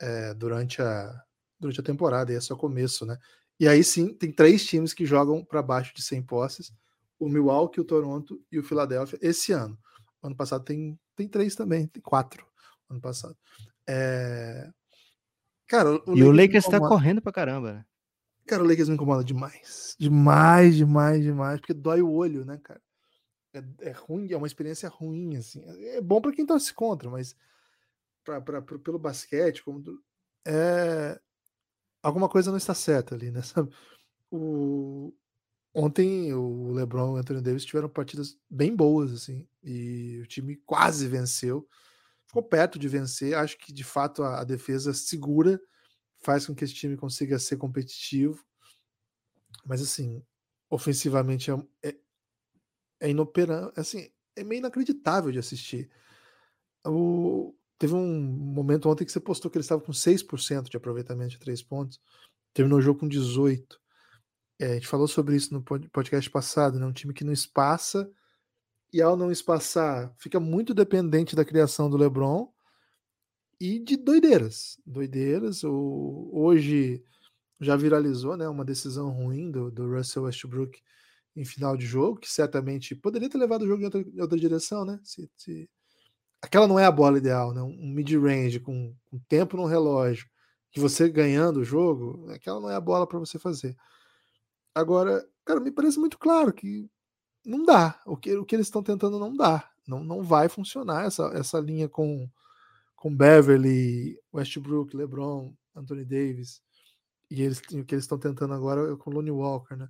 [0.00, 1.22] é, durante a
[1.60, 3.16] durante a temporada, e é só começo, né?
[3.60, 6.72] E aí sim, tem três times que jogam para baixo de 100 posses:
[7.20, 9.78] o Milwaukee, o Toronto e o Philadelphia esse ano.
[10.20, 12.44] Ano passado tem, tem três também, tem quatro
[12.92, 13.36] ano passado.
[13.88, 14.70] É...
[15.66, 17.84] Cara, o e Lakers o Lakers está correndo para caramba, né?
[18.46, 19.96] Cara, o Lakers me incomoda demais.
[19.98, 21.60] Demais, demais, demais.
[21.60, 22.80] Porque dói o olho, né, cara?
[23.54, 25.62] É, é ruim, é uma experiência ruim, assim.
[25.64, 27.36] É bom para quem torce contra, mas
[28.24, 29.82] pra, pra, pra, pelo basquete, como
[30.46, 31.20] é,
[32.02, 33.42] alguma coisa não está certa ali, né?
[33.42, 33.72] Sabe?
[34.30, 35.14] O,
[35.74, 40.56] ontem o LeBron e o Anthony Davis tiveram partidas bem boas, assim, e o time
[40.56, 41.68] quase venceu,
[42.32, 43.34] ficou perto de vencer.
[43.34, 45.60] Acho que de fato a, a defesa segura
[46.24, 48.42] faz com que esse time consiga ser competitivo,
[49.66, 50.24] mas assim,
[50.70, 51.96] ofensivamente é, é,
[53.00, 55.90] é inoperante, assim, é meio inacreditável de assistir.
[56.86, 61.30] O, Teve um momento ontem que você postou que ele estava com 6% de aproveitamento
[61.30, 62.00] de três pontos.
[62.54, 63.66] Terminou o jogo com 18%.
[64.60, 66.86] É, a gente falou sobre isso no podcast passado, né?
[66.86, 68.08] Um time que não espaça
[68.92, 72.52] e ao não espaçar fica muito dependente da criação do LeBron
[73.58, 74.78] e de doideiras.
[74.84, 75.64] Doideiras.
[75.64, 77.02] O, hoje
[77.60, 80.80] já viralizou né, uma decisão ruim do, do Russell Westbrook
[81.34, 84.38] em final de jogo, que certamente poderia ter levado o jogo em outra, em outra
[84.38, 85.00] direção, né?
[85.02, 85.70] Se, se,
[86.42, 87.62] aquela não é a bola ideal, né?
[87.62, 90.28] Um mid-range com, com tempo no relógio,
[90.70, 93.76] que você ganhando o jogo, aquela não é a bola para você fazer.
[94.74, 96.90] Agora, cara, me parece muito claro que
[97.44, 98.00] não dá.
[98.06, 99.68] O que, o que eles estão tentando não dá.
[99.86, 102.28] Não, não vai funcionar essa, essa linha com,
[102.94, 106.62] com Beverly, Westbrook, LeBron, Anthony Davis.
[107.30, 109.88] E eles, o que eles estão tentando agora é com Lonnie Walker, né?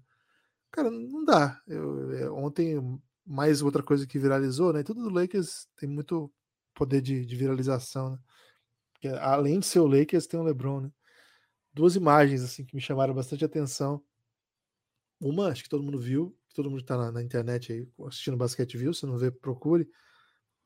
[0.70, 1.60] Cara, não dá.
[1.66, 4.82] Eu, é, ontem, mais outra coisa que viralizou, né?
[4.82, 6.32] Tudo do Lakers tem muito
[6.74, 8.18] poder de, de viralização, né?
[8.92, 10.92] Porque, além de ser o Lakers, tem o LeBron, né?
[11.74, 14.02] Duas imagens assim que me chamaram bastante atenção.
[15.20, 18.76] Uma, acho que todo mundo viu, todo mundo está na, na, internet aí assistindo basquete
[18.76, 19.88] viu, se não vê, procure.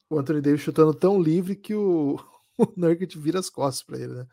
[0.08, 2.16] O Anthony Davis chutando tão livre que o,
[2.58, 4.26] o Nurkic vira as costas para ele, né?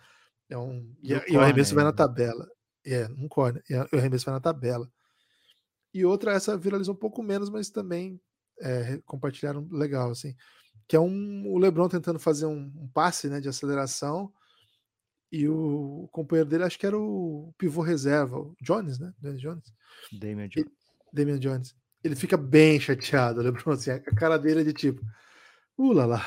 [0.49, 2.47] É um, e, e, o arremesso vai na tabela.
[2.85, 3.61] É, não corne.
[3.69, 4.91] E o arremesso vai na tabela.
[5.93, 8.19] E outra, essa viralizou um pouco menos, mas também
[8.59, 10.35] é, compartilharam legal, assim
[10.87, 14.31] que é um, o LeBron tentando fazer um, um passe né, de aceleração
[15.31, 19.11] e o, companheiro dele, acho que era o pivô reserva, o Jones, né?
[19.19, 19.73] Jones.
[20.11, 20.71] Damian Jones.
[21.13, 21.75] Damian Jones.
[22.03, 25.01] Ele fica bem chateado, o LeBron, assim, a cara dele é de tipo,
[25.77, 26.25] ula lá,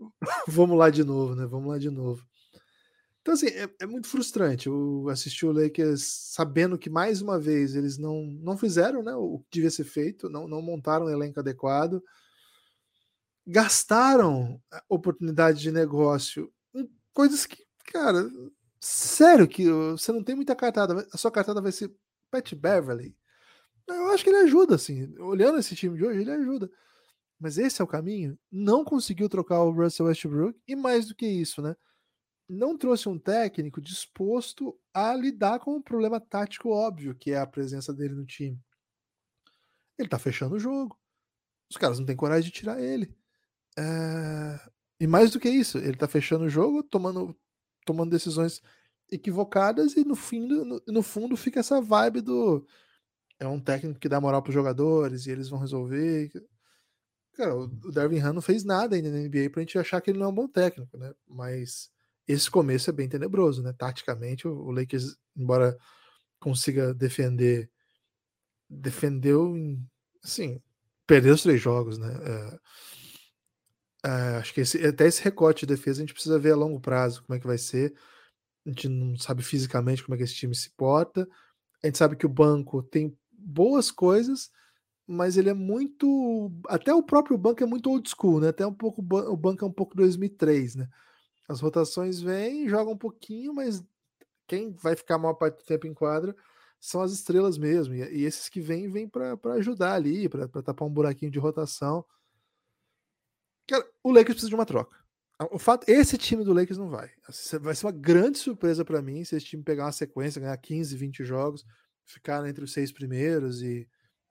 [0.48, 1.46] vamos lá de novo, né?
[1.46, 2.26] Vamos lá de novo.
[3.28, 6.02] Então, assim, é, é, muito frustrante o assistir o Lakers
[6.32, 10.30] sabendo que mais uma vez eles não, não fizeram né, o que devia ser feito,
[10.30, 12.02] não, não montaram um elenco adequado,
[13.46, 18.30] gastaram oportunidade de negócio em coisas que, cara,
[18.80, 21.94] sério que você não tem muita cartada, a sua cartada vai ser
[22.30, 23.14] Pat Beverly.
[23.88, 26.70] Eu acho que ele ajuda, assim, olhando esse time de hoje, ele ajuda.
[27.38, 28.38] Mas esse é o caminho.
[28.50, 31.76] Não conseguiu trocar o Russell Westbrook e mais do que isso, né?
[32.48, 37.46] Não trouxe um técnico disposto a lidar com um problema tático óbvio, que é a
[37.46, 38.60] presença dele no time.
[39.98, 40.98] Ele tá fechando o jogo.
[41.70, 43.14] Os caras não têm coragem de tirar ele.
[43.78, 44.70] É...
[45.00, 47.36] E mais do que isso, ele tá fechando o jogo, tomando
[47.88, 48.60] tomando decisões
[49.10, 52.66] equivocadas e no fim no, no fundo fica essa vibe do
[53.40, 56.30] é um técnico que dá moral para os jogadores e eles vão resolver.
[57.34, 60.18] Cara, o Darwin Han não fez nada ainda na NBA pra gente achar que ele
[60.18, 61.12] não é um bom técnico, né?
[61.26, 61.90] Mas
[62.26, 63.72] esse começo é bem tenebroso, né?
[63.72, 65.76] Taticamente, o Lakers, embora
[66.40, 67.70] consiga defender,
[68.68, 69.54] defendeu,
[70.22, 70.60] assim,
[71.06, 72.12] perdeu os três jogos, né?
[74.04, 76.56] É, é, acho que esse, até esse recorte de defesa a gente precisa ver a
[76.56, 77.94] longo prazo como é que vai ser.
[78.66, 81.26] A gente não sabe fisicamente como é que esse time se porta.
[81.82, 84.50] A gente sabe que o banco tem boas coisas,
[85.06, 86.52] mas ele é muito.
[86.66, 88.48] Até o próprio banco é muito old school, né?
[88.48, 90.88] Até um pouco o banco é um pouco 2003, né?
[91.48, 93.82] As rotações vêm, jogam um pouquinho, mas
[94.46, 96.36] quem vai ficar a maior parte do tempo em quadra
[96.78, 97.94] são as estrelas mesmo.
[97.94, 102.04] E, e esses que vêm, vêm para ajudar ali, para tapar um buraquinho de rotação.
[103.66, 104.96] Cara, o Lakers precisa de uma troca.
[105.52, 107.10] O fato, esse time do Lakers não vai.
[107.60, 110.96] Vai ser uma grande surpresa para mim se esse time pegar uma sequência, ganhar 15,
[110.96, 111.64] 20 jogos,
[112.08, 113.88] ficar entre os seis primeiros e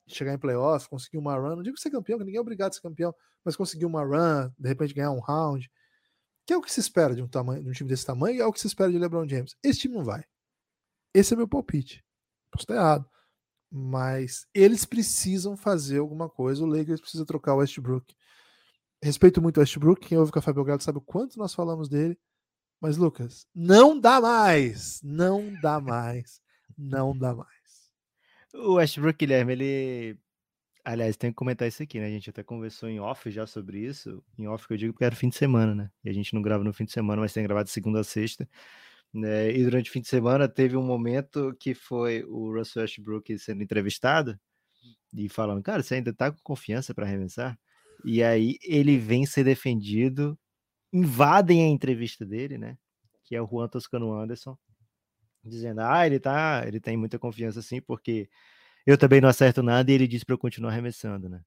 [0.08, 1.56] chegar em playoff, conseguir uma run.
[1.56, 3.14] Não digo ser campeão, que ninguém é obrigado a ser campeão,
[3.44, 5.70] mas conseguir uma run, de repente ganhar um round.
[6.46, 8.46] Que é o que se espera de um, tamanho, de um time desse tamanho é
[8.46, 9.56] o que se espera de LeBron James.
[9.62, 10.24] Esse time não vai.
[11.14, 12.04] Esse é meu palpite.
[12.50, 13.10] Posso estar errado.
[13.70, 16.64] Mas eles precisam fazer alguma coisa.
[16.64, 18.16] O Lakers precisa trocar o Westbrook.
[19.04, 20.08] Respeito muito o Westbrook.
[20.08, 22.18] Quem ouve o Café Belgrado sabe o quanto nós falamos dele.
[22.80, 25.02] Mas, Lucas, não dá mais.
[25.04, 26.42] Não dá mais.
[26.78, 27.57] Não dá mais.
[28.58, 30.20] O Westbrook, Guilherme, ele
[30.88, 32.06] Aliás, tem que comentar isso aqui, né?
[32.06, 34.24] A gente até conversou em off já sobre isso.
[34.40, 35.92] Em off que eu digo porque era fim de semana, né?
[36.02, 38.06] E a gente não grava no fim de semana, mas tem gravado de segunda a
[38.06, 38.48] sexta.
[39.14, 39.52] Né?
[39.54, 43.62] E durante o fim de semana teve um momento que foi o Russell Westbrook sendo
[43.64, 44.40] entrevistado
[45.14, 47.60] e falando, cara, você ainda tá com confiança para arremessar?
[48.06, 50.40] E aí ele vem ser defendido,
[50.94, 52.78] invadem a entrevista dele, né?
[53.26, 54.58] Que é o Juan Toscano Anderson,
[55.48, 58.30] dizendo, ah, ele tá, ele tem muita confiança sim, porque
[58.86, 61.42] eu também não acerto nada e ele disse para eu continuar arremessando, né?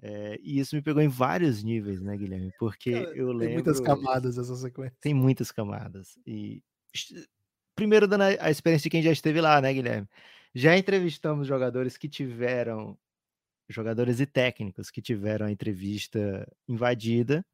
[0.00, 2.52] É, e isso me pegou em vários níveis, né, Guilherme?
[2.58, 3.46] Porque Cara, eu lembro.
[3.46, 4.96] Tem muitas camadas essa sequência.
[5.00, 6.18] Tem muitas camadas.
[6.26, 6.62] E
[7.74, 10.08] primeiro dando a experiência de quem já esteve lá, né, Guilherme?
[10.54, 12.96] Já entrevistamos jogadores que tiveram,
[13.68, 17.44] jogadores e técnicos que tiveram a entrevista invadida,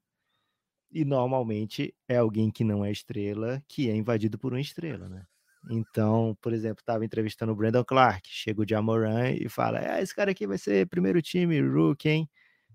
[0.91, 5.27] e normalmente é alguém que não é estrela que é invadido por uma estrela, né?
[5.71, 10.15] Então, por exemplo, estava entrevistando o Brandon Clark, chega o Jamoran e fala: é, esse
[10.15, 12.29] cara aqui vai ser primeiro time, Rook, hein?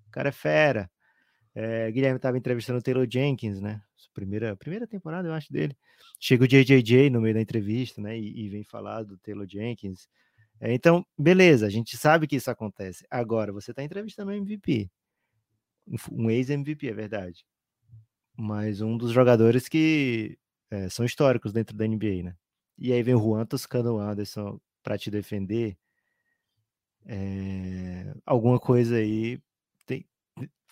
[0.07, 0.89] O cara é fera.
[1.55, 3.81] É, Guilherme estava entrevistando o Taylor Jenkins, né?
[4.13, 5.75] Primeira, primeira temporada, eu acho, dele.
[6.19, 8.17] Chega o JJJ no meio da entrevista, né?
[8.17, 10.07] E, e vem falar do Taylor Jenkins.
[10.59, 13.05] É, então, beleza, a gente sabe que isso acontece.
[13.09, 14.89] Agora, você está entrevistando um MVP,
[16.11, 17.45] um ex-MVP, é verdade.
[18.37, 20.37] Mas um dos jogadores que
[20.71, 22.35] é, são históricos dentro da NBA, né?
[22.81, 25.77] E aí vem o Juan Toscano Anderson para te defender.
[27.05, 29.41] É, alguma coisa aí.
[29.85, 30.07] Tem,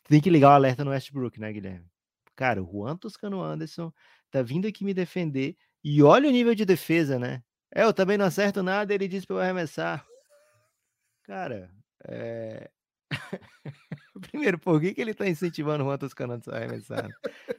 [0.08, 1.86] tem que ligar o alerta no Westbrook, né, Guilherme?
[2.34, 3.92] Cara, o Juan Toscano Anderson
[4.32, 5.58] tá vindo aqui me defender.
[5.84, 7.44] E olha o nível de defesa, né?
[7.74, 10.06] É, eu também não acerto nada, ele disse para eu arremessar.
[11.24, 11.70] Cara,
[12.08, 12.70] é...
[14.32, 17.10] Primeiro, por que, que ele tá incentivando o Juan Toscano a arremessar?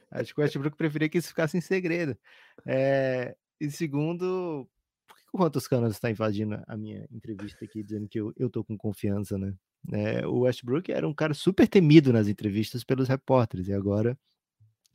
[0.09, 2.17] Acho que o Westbrook preferia que isso ficasse em segredo.
[2.65, 3.35] É...
[3.59, 4.67] E segundo,
[5.07, 8.49] por que o Juan Toscano está invadindo a minha entrevista aqui, dizendo que eu, eu
[8.49, 9.53] tô com confiança, né?
[9.91, 14.17] É, o Westbrook era um cara super temido nas entrevistas pelos repórteres, e agora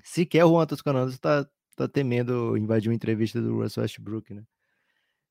[0.03, 4.45] sequer o Juan Toscano está tá temendo invadir uma entrevista do Russell Westbrook, né?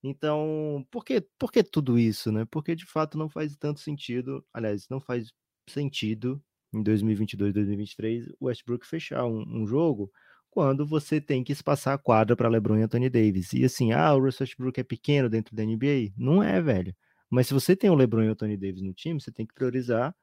[0.04, 2.46] Então, por que, por que tudo isso, né?
[2.52, 5.32] Porque de fato não faz tanto sentido, aliás, não faz
[5.70, 6.44] sentido
[6.74, 10.12] em 2022, 2023 o Westbrook fechar um, um jogo
[10.54, 13.54] quando você tem que espaçar a quadra para LeBron e Anthony Davis.
[13.54, 16.14] E assim, ah, o Russell Westbrook é pequeno dentro da NBA?
[16.16, 16.96] Não é, velho.
[17.28, 19.54] Mas se você tem o LeBron e o Anthony Davis no time, você tem que
[19.56, 20.16] priorizar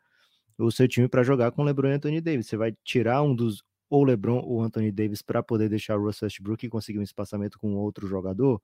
[0.56, 2.46] o seu time para jogar com o LeBron e Anthony Davis.
[2.46, 6.26] Você vai tirar um dos ou LeBron ou Anthony Davis para poder deixar o Russell
[6.26, 8.62] Westbrook e conseguir um espaçamento com outro jogador?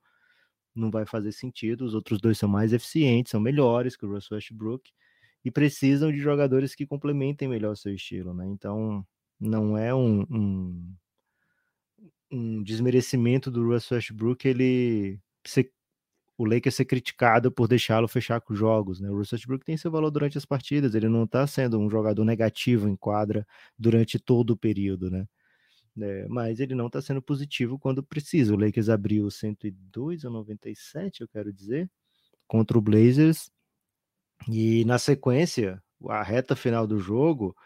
[0.73, 1.85] Não vai fazer sentido.
[1.85, 4.89] Os outros dois são mais eficientes, são melhores que o Russell Westbrook
[5.45, 8.47] e precisam de jogadores que complementem melhor o seu estilo, né?
[8.49, 9.05] Então,
[9.41, 10.95] não é um, um
[12.31, 15.73] um desmerecimento do Russell Westbrook ele ser,
[16.39, 19.11] o Lakers ser criticado por deixá-lo fechar com os jogos, né?
[19.11, 22.25] O Russell Westbrook tem seu valor durante as partidas, ele não está sendo um jogador
[22.25, 23.47] negativo em quadra
[23.79, 25.27] durante todo o período, né?
[25.99, 28.55] É, mas ele não está sendo positivo quando precisa.
[28.55, 31.91] O Lakers abriu 102 ou 97, eu quero dizer,
[32.47, 33.51] contra o Blazers.
[34.49, 37.57] E na sequência, a reta final do jogo,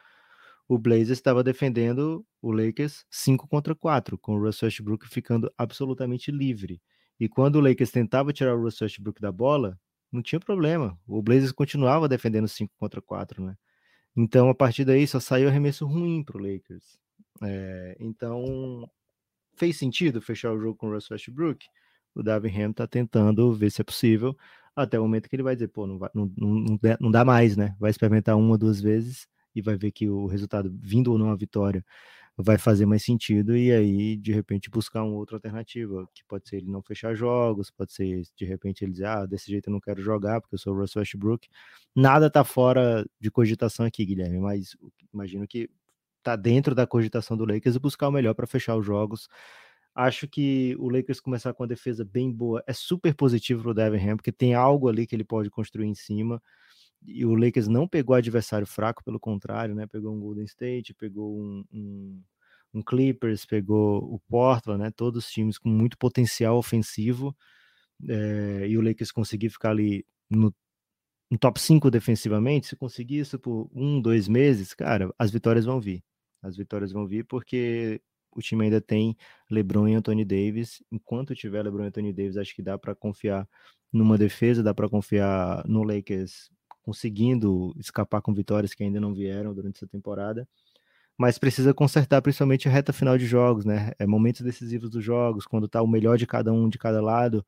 [0.71, 6.31] o Blazers estava defendendo o Lakers 5 contra 4, com o Russell Westbrook ficando absolutamente
[6.31, 6.81] livre.
[7.19, 9.77] E quando o Lakers tentava tirar o Russell Westbrook da bola,
[10.13, 10.97] não tinha problema.
[11.09, 13.57] O Blazers continuava defendendo 5 contra 4, né?
[14.15, 17.01] Então, a partir daí, só saiu arremesso ruim para o Lakers.
[17.43, 18.89] É, então,
[19.57, 21.67] fez sentido fechar o jogo com o Russell Westbrook?
[22.15, 24.37] O Davin Ham está tentando ver se é possível,
[24.77, 27.57] até o momento que ele vai dizer, pô, não, vai, não, não, não dá mais,
[27.57, 27.75] né?
[27.81, 31.37] Vai experimentar uma, duas vezes e vai ver que o resultado, vindo ou não a
[31.37, 31.85] vitória,
[32.37, 36.57] vai fazer mais sentido e aí, de repente, buscar uma outra alternativa, que pode ser
[36.57, 39.81] ele não fechar jogos, pode ser, de repente, ele dizer, ah, desse jeito eu não
[39.81, 41.49] quero jogar porque eu sou o Russell Westbrook.
[41.95, 44.77] Nada tá fora de cogitação aqui, Guilherme, mas
[45.13, 45.69] imagino que
[46.23, 49.29] tá dentro da cogitação do Lakers buscar o melhor para fechar os jogos.
[49.95, 53.75] Acho que o Lakers começar com uma defesa bem boa é super positivo para o
[53.75, 56.41] Devin Ham, porque tem algo ali que ele pode construir em cima
[57.07, 59.87] e o Lakers não pegou adversário fraco, pelo contrário, né?
[59.87, 62.23] Pegou um Golden State, pegou um, um,
[62.75, 64.91] um Clippers, pegou o Portland, né?
[64.91, 67.35] Todos os times com muito potencial ofensivo.
[68.09, 70.55] É, e o Lakers conseguir ficar ali no,
[71.31, 75.81] no, top 5 defensivamente, se conseguir isso por um, dois meses, cara, as vitórias vão
[75.81, 76.03] vir.
[76.43, 78.01] As vitórias vão vir porque
[78.33, 79.17] o time ainda tem
[79.51, 80.83] LeBron e Anthony Davis.
[80.91, 83.49] Enquanto tiver LeBron e Anthony Davis, acho que dá para confiar
[83.93, 86.51] numa defesa, dá para confiar no Lakers
[86.83, 90.49] conseguindo escapar com vitórias que ainda não vieram durante essa temporada,
[91.19, 93.93] mas precisa consertar principalmente a reta final de jogos, né?
[93.99, 97.45] É momentos decisivos dos jogos, quando tá o melhor de cada um de cada lado,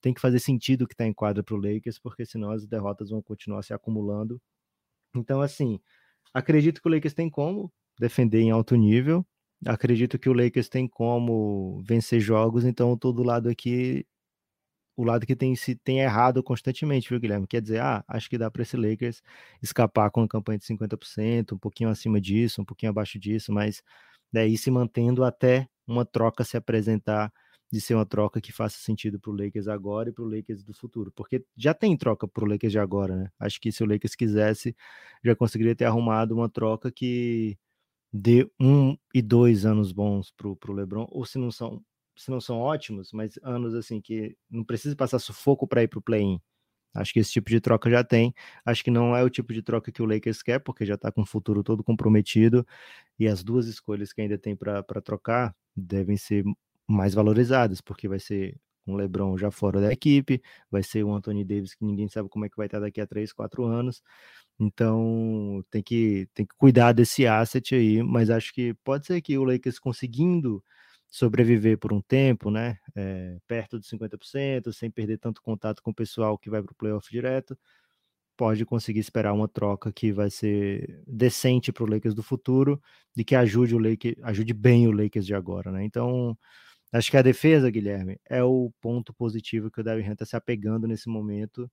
[0.00, 3.10] tem que fazer sentido que tá em quadra para o Lakers, porque senão as derrotas
[3.10, 4.40] vão continuar se acumulando.
[5.14, 5.80] Então, assim,
[6.34, 9.24] acredito que o Lakers tem como defender em alto nível.
[9.64, 14.04] Acredito que o Lakers tem como vencer jogos, então todo lado aqui
[14.96, 17.46] o lado que tem se tem errado constantemente, viu, Guilherme?
[17.46, 19.22] Quer dizer, ah, acho que dá para esse Lakers
[19.62, 23.82] escapar com uma campanha de 50%, um pouquinho acima disso, um pouquinho abaixo disso, mas
[24.32, 27.32] daí se mantendo até uma troca se apresentar
[27.72, 30.62] de ser uma troca que faça sentido para o Lakers agora e para o Lakers
[30.62, 33.30] do futuro, porque já tem troca para o Lakers de agora, né?
[33.38, 34.76] Acho que se o Lakers quisesse,
[35.24, 37.58] já conseguiria ter arrumado uma troca que
[38.12, 41.82] dê um e dois anos bons para o LeBron, ou se não são
[42.16, 45.98] se não são ótimos, mas anos assim que não precisa passar sufoco para ir para
[45.98, 46.40] o play-in.
[46.94, 48.32] Acho que esse tipo de troca já tem.
[48.64, 51.10] Acho que não é o tipo de troca que o Lakers quer, porque já está
[51.10, 52.64] com o futuro todo comprometido.
[53.18, 56.44] E as duas escolhas que ainda tem para trocar devem ser
[56.88, 58.56] mais valorizadas, porque vai ser
[58.86, 62.44] um LeBron já fora da equipe, vai ser o Anthony Davis que ninguém sabe como
[62.44, 64.02] é que vai estar daqui a 3, 4 anos.
[64.60, 69.36] Então tem que, tem que cuidar desse asset aí, mas acho que pode ser que
[69.38, 70.62] o Lakers conseguindo
[71.14, 72.76] sobreviver por um tempo, né?
[72.96, 76.74] É, perto de 50%, sem perder tanto contato com o pessoal que vai para o
[76.74, 77.56] playoff direto,
[78.36, 82.82] pode conseguir esperar uma troca que vai ser decente para o Lakers do futuro
[83.16, 85.84] e que ajude o Lakers, ajude bem o Lakers de agora, né?
[85.84, 86.36] Então,
[86.92, 90.36] acho que a defesa, Guilherme, é o ponto positivo que o Devin Hunt está se
[90.36, 91.70] apegando nesse momento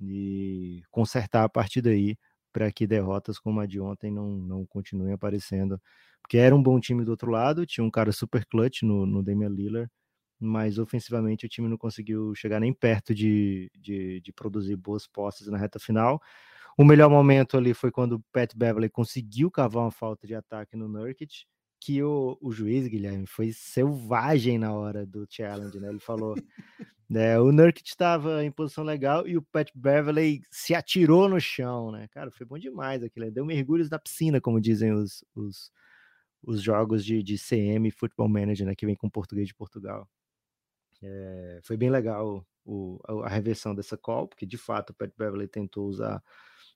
[0.00, 2.16] e consertar a partir daí
[2.56, 5.78] para que derrotas como a de ontem não, não continuem aparecendo
[6.22, 9.22] porque era um bom time do outro lado, tinha um cara super clutch no, no
[9.22, 9.90] Damian Lillard,
[10.40, 15.46] mas ofensivamente o time não conseguiu chegar nem perto de, de, de produzir boas posses
[15.48, 16.18] na reta final.
[16.78, 20.76] O melhor momento ali foi quando o Pat Beverly conseguiu cavar uma falta de ataque
[20.76, 21.46] no Nurkic,
[21.86, 25.88] que o, o juiz, Guilherme, foi selvagem na hora do challenge, né?
[25.88, 26.34] Ele falou,
[27.08, 31.92] né, o Nurkic estava em posição legal e o Pat Beverly se atirou no chão,
[31.92, 32.08] né?
[32.08, 35.70] Cara, foi bom demais aquilo, deu mergulhos na piscina, como dizem os, os,
[36.42, 40.08] os jogos de, de CM Football Manager, né, que vem com português de Portugal.
[41.00, 45.12] É, foi bem legal o, a, a reversão dessa call, porque de fato o Pat
[45.16, 46.20] Beverly tentou usar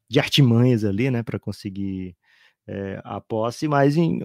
[0.08, 2.16] de artimanhas ali, né, para conseguir
[2.68, 4.20] é, a posse, mas em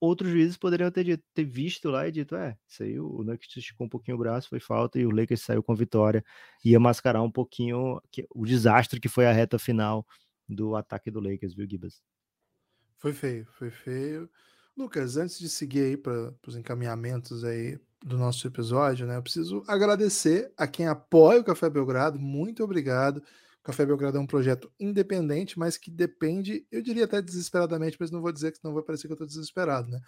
[0.00, 3.86] outros juízes poderiam ter, ter visto lá e dito, é, isso aí o Nuggets esticou
[3.86, 6.24] um pouquinho o braço, foi falta e o Lakers saiu com vitória,
[6.64, 8.00] ia mascarar um pouquinho
[8.34, 10.06] o desastre que foi a reta final
[10.48, 12.02] do ataque do Lakers, viu, Gibas?
[12.96, 14.28] Foi feio, foi feio.
[14.76, 19.16] Lucas, antes de seguir aí para os encaminhamentos aí do nosso episódio, né?
[19.16, 22.18] Eu preciso agradecer a quem apoia o Café Belgrado.
[22.18, 23.22] Muito obrigado.
[23.62, 28.10] O Café Belgrado é um projeto independente, mas que depende, eu diria até desesperadamente, mas
[28.10, 30.00] não vou dizer que senão vai parecer que eu estou desesperado, né?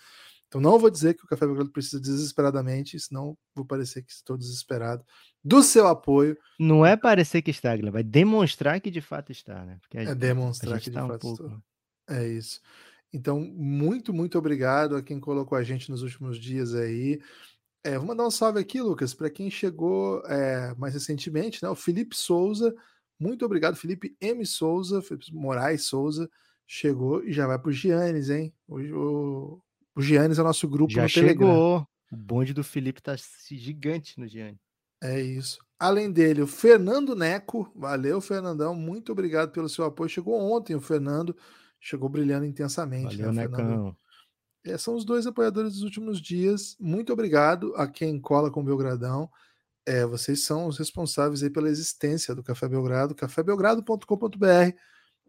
[0.49, 4.37] Então não vou dizer que o Café Belgrado precisa desesperadamente, senão vou parecer que estou
[4.37, 5.05] desesperado
[5.43, 6.37] do seu apoio.
[6.59, 9.79] Não é parecer que está, Guilherme, vai demonstrar que de fato está, né?
[9.81, 11.45] Porque é demonstrar que de tá fato um pouco...
[11.45, 11.63] estou.
[12.09, 12.61] É isso.
[13.13, 17.21] Então, muito, muito obrigado a quem colocou a gente nos últimos dias aí.
[17.85, 21.69] É, vou mandar um salve aqui, Lucas, para quem chegou é, mais recentemente, né?
[21.69, 22.75] O Felipe Souza.
[23.23, 24.45] Muito obrigado, Felipe M.
[24.45, 26.29] Souza, Felipe Moraes Souza,
[26.67, 28.53] chegou e já vai pro Giannis, hein?
[28.67, 29.63] O, o,
[29.95, 31.27] o Giannis é o nosso grupo já no chegou.
[31.29, 31.87] Telegram.
[32.13, 33.15] O bonde do Felipe tá
[33.49, 34.61] gigante no Giannis.
[35.01, 35.59] É isso.
[35.79, 37.71] Além dele, o Fernando Neco.
[37.77, 38.75] Valeu, Fernandão.
[38.75, 40.11] Muito obrigado pelo seu apoio.
[40.11, 41.37] Chegou ontem o Fernando.
[41.81, 43.17] Chegou brilhando intensamente.
[43.17, 43.57] Valeu, né, Necão.
[43.57, 43.97] Fernando?
[44.65, 46.77] É, são os dois apoiadores dos últimos dias.
[46.79, 49.29] Muito obrigado a quem cola com o Belgradão.
[49.85, 54.47] É, vocês são os responsáveis aí pela existência do Café Belgrado, cafébelgrado.com.br.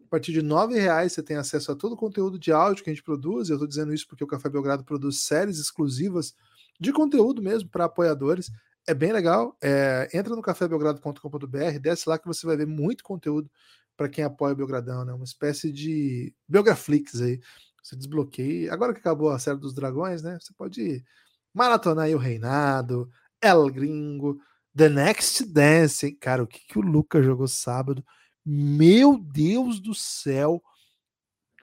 [0.04, 2.90] A partir de R$ reais você tem acesso a todo o conteúdo de áudio que
[2.90, 3.48] a gente produz.
[3.48, 6.34] Eu estou dizendo isso porque o Café Belgrado produz séries exclusivas
[6.78, 8.50] de conteúdo mesmo para apoiadores.
[8.86, 9.56] É bem legal.
[9.62, 13.50] É, entra no cafébelgrado.com.br, desce lá que você vai ver muito conteúdo
[13.96, 15.12] para quem apoia o Belgradão, né?
[15.12, 17.40] Uma espécie de Belgraflix aí.
[17.82, 18.72] Você desbloqueia.
[18.72, 20.38] Agora que acabou a série dos dragões, né?
[20.40, 21.04] Você pode
[21.52, 23.10] maratonar aí o Reinado,
[23.40, 24.40] El Gringo,
[24.76, 26.12] The Next Dance.
[26.12, 28.04] Cara, o que, que o Lucas jogou sábado?
[28.44, 30.62] Meu Deus do céu!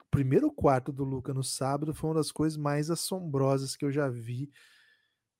[0.00, 3.92] O primeiro quarto do Lucas no sábado foi uma das coisas mais assombrosas que eu
[3.92, 4.50] já vi.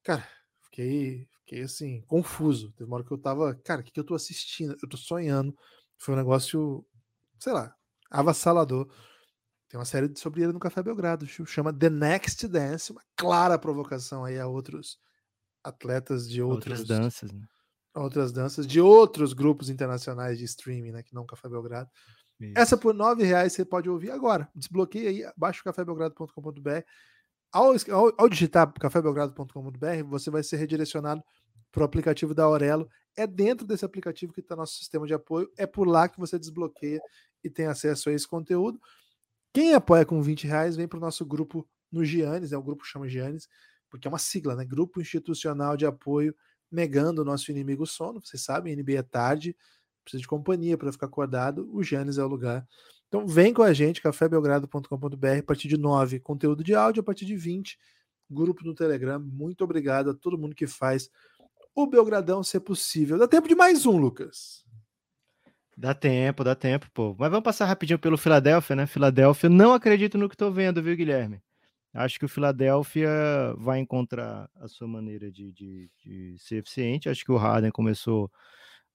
[0.03, 0.26] Cara,
[0.64, 2.72] fiquei, fiquei assim, confuso.
[2.72, 4.76] Teve uma hora que eu tava, cara, o que, que eu tô assistindo?
[4.83, 5.57] Eu tô sonhando.
[5.99, 6.85] Foi um negócio,
[7.39, 7.74] sei lá,
[8.11, 8.89] avassalador.
[9.68, 14.24] Tem uma série sobre ele no Café Belgrado, chama The Next Dance, uma clara provocação
[14.24, 14.99] aí a outros
[15.64, 17.46] atletas de outros, Outras danças, né?
[17.94, 21.90] outras danças de outros grupos internacionais de streaming, né, que não Café Belgrado.
[22.40, 22.52] Isso.
[22.56, 24.48] Essa por nove reais você pode ouvir agora.
[24.54, 26.82] Desbloqueia aí, baixa o cafébelgrado.com.br.
[27.52, 31.22] Ao, ao, ao digitar cafébelgrado.com.br, você vai ser redirecionado
[31.70, 32.88] para o aplicativo da Aurelo.
[33.16, 35.50] É dentro desse aplicativo que está nosso sistema de apoio.
[35.56, 37.00] É por lá que você desbloqueia
[37.44, 38.80] e tem acesso a esse conteúdo.
[39.52, 42.56] Quem apoia com 20 reais vem para o nosso grupo no Giannis, né?
[42.56, 43.46] o grupo chama Giannis,
[43.93, 44.64] porque é uma sigla, né?
[44.64, 46.34] Grupo Institucional de Apoio
[46.70, 48.22] Negando o Nosso Inimigo Sono.
[48.22, 49.55] Vocês sabem, NBA é tarde,
[50.03, 51.68] precisa de companhia para ficar acordado.
[51.70, 52.66] O Giannis é o lugar.
[53.07, 57.26] Então vem com a gente, cafébelgrado.com.br, a partir de 9, conteúdo de áudio, a partir
[57.26, 57.78] de 20,
[58.30, 59.20] grupo no Telegram.
[59.20, 61.11] Muito obrigado a todo mundo que faz
[61.74, 63.18] o Belgradão ser possível.
[63.18, 64.64] Dá tempo de mais um, Lucas.
[65.76, 67.14] Dá tempo, dá tempo, pô.
[67.18, 68.86] Mas vamos passar rapidinho pelo Filadélfia, né?
[68.86, 71.43] Filadélfia, não acredito no que tô vendo, viu, Guilherme?
[71.95, 73.09] Acho que o Filadélfia
[73.59, 77.09] vai encontrar a sua maneira de, de, de ser eficiente.
[77.09, 78.30] Acho que o Harden começou.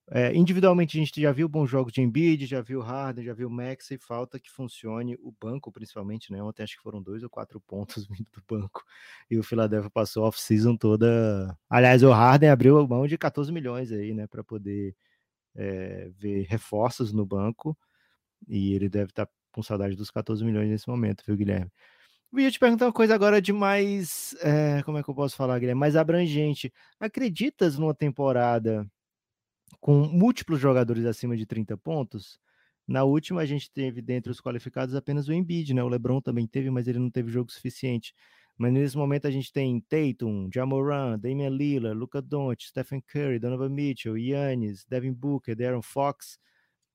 [0.09, 3.49] É, individualmente, a gente já viu bons jogos de Embiid, já viu Harden, já viu
[3.49, 6.41] Max, e falta que funcione o banco, principalmente, né?
[6.41, 8.83] Ontem acho que foram dois ou quatro pontos vindo do banco.
[9.29, 11.55] E o Philadelphia passou a off-season toda.
[11.69, 14.25] Aliás, o Harden abriu mão de 14 milhões aí, né?
[14.27, 14.95] Para poder
[15.55, 17.77] é, ver reforços no banco.
[18.47, 21.71] E ele deve estar com saudade dos 14 milhões nesse momento, viu, Guilherme?
[22.33, 24.35] Eu ia te perguntar uma coisa agora de mais.
[24.41, 25.79] É, como é que eu posso falar, Guilherme?
[25.79, 26.71] Mais abrangente.
[26.99, 28.85] Acreditas numa temporada
[29.79, 32.39] com múltiplos jogadores acima de 30 pontos?
[32.87, 35.83] Na última, a gente teve dentre os qualificados apenas o Embiid, né?
[35.83, 38.13] O LeBron também teve, mas ele não teve jogo suficiente.
[38.57, 43.69] Mas nesse momento a gente tem Tatum, Jamoran, Damian Lillard, Luka Doncic, Stephen Curry, Donovan
[43.69, 46.39] Mitchell, Yannis, Devin Booker, Darren Fox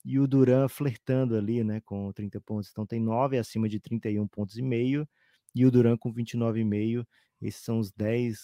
[0.04, 2.70] e o Duran flertando ali, né, com 30 pontos.
[2.70, 5.08] Então tem nove acima de 31 pontos e meio
[5.54, 7.06] e o Duran com 29,5.
[7.40, 8.38] Esses são os 10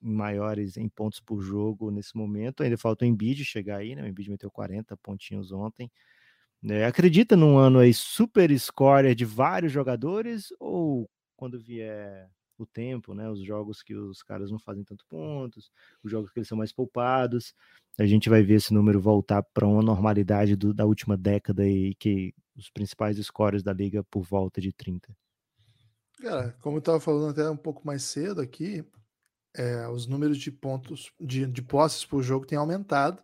[0.00, 2.62] maiores em pontos por jogo nesse momento.
[2.62, 4.02] Ainda falta o Embiid chegar aí, né?
[4.02, 5.90] O Embiid meteu 40 pontinhos ontem.
[6.64, 12.28] É, acredita num ano aí super scorer de vários jogadores ou quando vier
[12.58, 13.30] o tempo, né?
[13.30, 15.70] Os jogos que os caras não fazem tanto pontos,
[16.02, 17.54] os jogos que eles são mais poupados,
[17.98, 21.94] a gente vai ver esse número voltar para uma normalidade do, da última década e
[21.94, 25.14] que os principais scores da liga por volta de 30.
[26.20, 28.84] Cara, como eu estava falando até um pouco mais cedo aqui,
[29.54, 33.22] é, os números de pontos, de, de posses por jogo têm aumentado.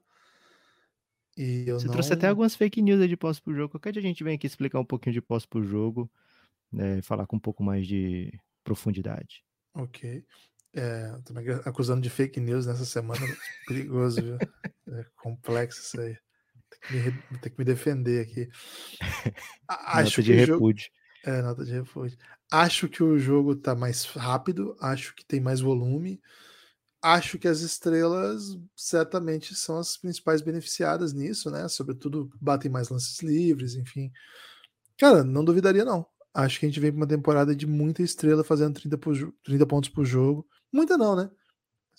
[1.36, 1.92] E eu Você não...
[1.92, 3.70] trouxe até algumas fake news aí de posse por jogo.
[3.70, 6.10] Qualquer dia a gente vem aqui explicar um pouquinho de posse por jogo,
[6.70, 8.32] né, falar com um pouco mais de
[8.62, 9.44] profundidade.
[9.74, 10.24] Ok.
[10.72, 13.20] É, me acusando de fake news nessa semana.
[13.66, 14.38] Perigoso, viu?
[14.88, 16.16] É complexo isso aí.
[16.70, 18.48] Tem que me, tem que me defender aqui.
[19.68, 20.84] Acho nota de repúdio.
[20.84, 21.03] Jogo...
[21.24, 22.18] É, nota de repúdio.
[22.52, 26.20] Acho que o jogo tá mais rápido, acho que tem mais volume.
[27.02, 31.66] Acho que as estrelas certamente são as principais beneficiadas nisso, né?
[31.68, 34.12] Sobretudo batem mais lances livres, enfim.
[34.98, 36.06] Cara, não duvidaria não.
[36.34, 39.14] Acho que a gente vem para uma temporada de muita estrela fazendo 30, por,
[39.44, 40.46] 30 pontos por jogo.
[40.72, 41.30] Muita não, né?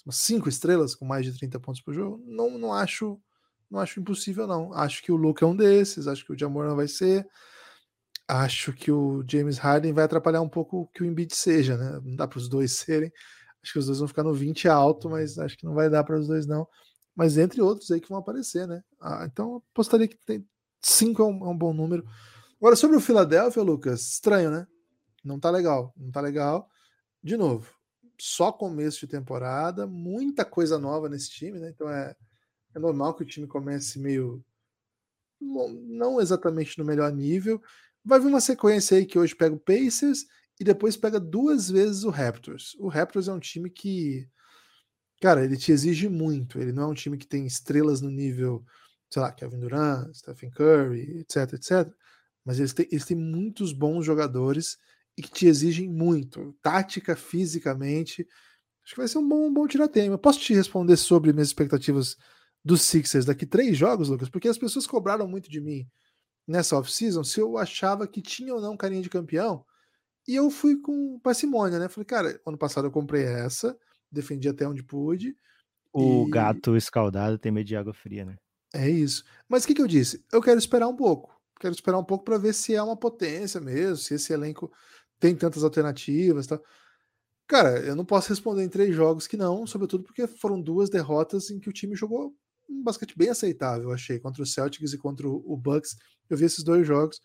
[0.06, 2.24] Umas 5 estrelas com mais de 30 pontos por jogo.
[2.28, 3.20] Não, não acho
[3.70, 4.72] não acho impossível, não.
[4.74, 7.28] Acho que o Luke é um desses, acho que o Jamor não vai ser.
[8.28, 12.00] Acho que o James Harden vai atrapalhar um pouco que o Embiid seja, né?
[12.04, 13.12] Não dá para os dois serem.
[13.62, 16.04] Acho que os dois vão ficar no 20 alto, mas acho que não vai dar
[16.04, 16.68] para os dois, não.
[17.16, 18.84] Mas entre outros aí que vão aparecer, né?
[19.00, 20.46] Ah, então apostaria que tem
[20.82, 22.06] 5 é, um, é um bom número.
[22.60, 24.68] Agora, sobre o Philadelphia, Lucas, estranho, né?
[25.24, 25.94] Não tá legal.
[25.98, 26.70] Não tá legal.
[27.24, 27.74] De novo,
[28.20, 31.70] só começo de temporada, muita coisa nova nesse time, né?
[31.70, 32.16] Então é,
[32.74, 34.44] é normal que o time comece meio.
[35.40, 37.62] Não exatamente no melhor nível.
[38.06, 40.28] Vai vir uma sequência aí que hoje pega o Pacers
[40.60, 42.76] e depois pega duas vezes o Raptors.
[42.80, 44.30] O Raptors é um time que,
[45.20, 46.60] cara, ele te exige muito.
[46.60, 48.64] Ele não é um time que tem estrelas no nível,
[49.10, 51.92] sei lá, Kevin Durant, Stephen Curry, etc, etc.
[52.46, 54.78] Mas eles têm, eles têm muitos bons jogadores
[55.18, 58.28] e que te exigem muito, tática, fisicamente.
[58.84, 60.16] Acho que vai ser um bom, um bom tiratema.
[60.16, 62.16] Posso te responder sobre minhas expectativas
[62.64, 64.30] dos Sixers daqui três jogos, Lucas?
[64.30, 65.88] Porque as pessoas cobraram muito de mim
[66.48, 69.66] nessa off-season se eu achava que tinha ou não carinha de campeão.
[70.28, 71.88] E eu fui com parcimônia, né?
[71.88, 73.78] Falei, cara, ano passado eu comprei essa,
[74.12, 75.38] defendi até onde pude.
[75.94, 76.32] O e...
[76.32, 78.36] gato escaldado tem medo de água fria, né?
[78.74, 79.24] É isso.
[79.48, 80.26] Mas o que, que eu disse?
[80.32, 81.34] Eu quero esperar um pouco.
[81.60, 84.72] Quero esperar um pouco para ver se é uma potência mesmo, se esse elenco
[85.20, 86.48] tem tantas alternativas.
[86.48, 86.60] Tá?
[87.48, 91.50] Cara, eu não posso responder em três jogos que não, sobretudo porque foram duas derrotas
[91.50, 92.36] em que o time jogou
[92.70, 95.96] um basquete bem aceitável, achei, contra o Celtics e contra o Bucks.
[96.30, 97.22] Eu vi esses dois jogos.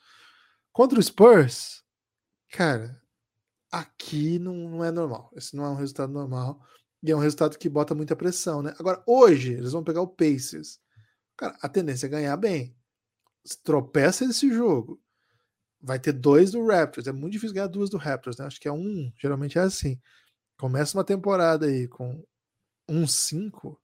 [0.73, 1.83] Contra o Spurs,
[2.51, 3.01] cara,
[3.71, 5.31] aqui não, não é normal.
[5.35, 6.61] Esse não é um resultado normal.
[7.03, 8.75] E é um resultado que bota muita pressão, né?
[8.79, 10.79] Agora, hoje, eles vão pegar o Pacers.
[11.37, 12.77] Cara, a tendência é ganhar bem.
[13.65, 15.01] Tropeça esse jogo
[15.81, 17.07] vai ter dois do Raptors.
[17.07, 18.47] É muito difícil ganhar duas do Raptors, né?
[18.47, 19.99] Acho que é um, geralmente é assim.
[20.59, 22.23] Começa uma temporada aí com
[22.89, 23.81] um 5,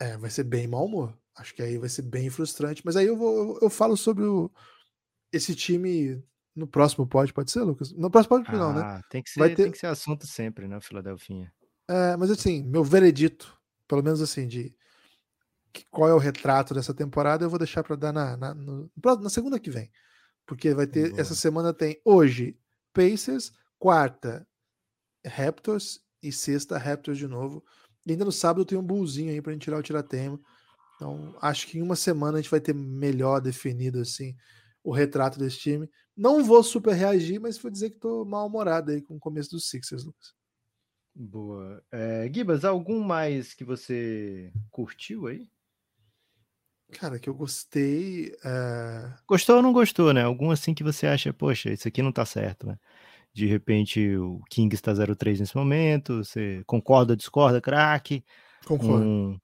[0.00, 1.16] é, vai ser bem mau humor.
[1.36, 2.82] Acho que aí vai ser bem frustrante.
[2.84, 4.50] Mas aí eu vou, eu falo sobre o,
[5.32, 6.22] esse time
[6.54, 7.92] no próximo pod, pode ser, Lucas?
[7.92, 9.02] No próximo pod, ah, não, né?
[9.10, 9.64] Tem que, ser, vai ter...
[9.64, 11.52] tem que ser assunto sempre, né, Filadelfinha?
[11.88, 13.54] É, mas assim, meu veredito,
[13.86, 14.74] pelo menos assim, de
[15.90, 18.90] qual é o retrato dessa temporada, eu vou deixar para dar na, na, no,
[19.20, 19.90] na segunda que vem.
[20.46, 21.10] Porque vai ter.
[21.10, 21.20] Boa.
[21.20, 22.58] Essa semana tem hoje
[22.92, 24.46] Pacers, quarta
[25.26, 27.64] Raptors e sexta Raptors de novo.
[28.06, 30.40] E ainda no sábado tem um bullzinho aí pra gente tirar o tiratema.
[30.94, 34.34] Então, acho que em uma semana a gente vai ter melhor definido assim
[34.82, 35.90] o retrato desse time.
[36.16, 39.68] Não vou super reagir, mas vou dizer que tô mal-humorado aí com o começo dos
[39.68, 40.32] Sixers, Lucas.
[41.12, 41.82] Boa.
[41.90, 45.50] É, Gibas, algum mais que você curtiu aí?
[46.92, 48.32] Cara, que eu gostei.
[48.44, 49.12] É...
[49.26, 50.22] Gostou ou não gostou, né?
[50.22, 52.78] Algum assim que você acha, poxa, isso aqui não tá certo, né?
[53.36, 58.24] De repente o King está 0-3 nesse momento, você concorda, discorda, craque?
[58.64, 59.04] Concordo.
[59.04, 59.38] Um,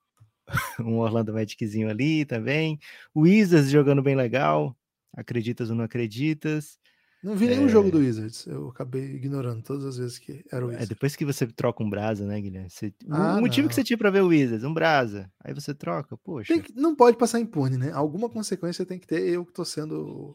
[0.80, 2.78] um Orlando Magiczinho ali também.
[3.14, 4.74] O Wizards jogando bem legal.
[5.14, 6.78] Acreditas ou não acreditas?
[7.22, 7.68] Não vi nenhum é...
[7.68, 8.47] jogo do Wizards.
[8.47, 10.86] Eu acabei ignorando todas as vezes que era o é, Wizards.
[10.86, 12.70] É depois que você troca um brasa, né, Guilherme?
[12.70, 12.95] Você...
[13.11, 13.68] Ah, o motivo não.
[13.68, 15.30] que você tinha para ver o Wizards, um brasa.
[15.45, 16.59] Aí você troca, poxa.
[16.59, 16.72] Que...
[16.74, 17.93] não pode passar impune, né?
[17.93, 19.20] Alguma consequência tem que ter.
[19.20, 20.34] Eu que tô sendo.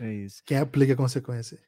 [0.00, 0.42] É isso.
[0.44, 1.60] Quem aplica a consequência.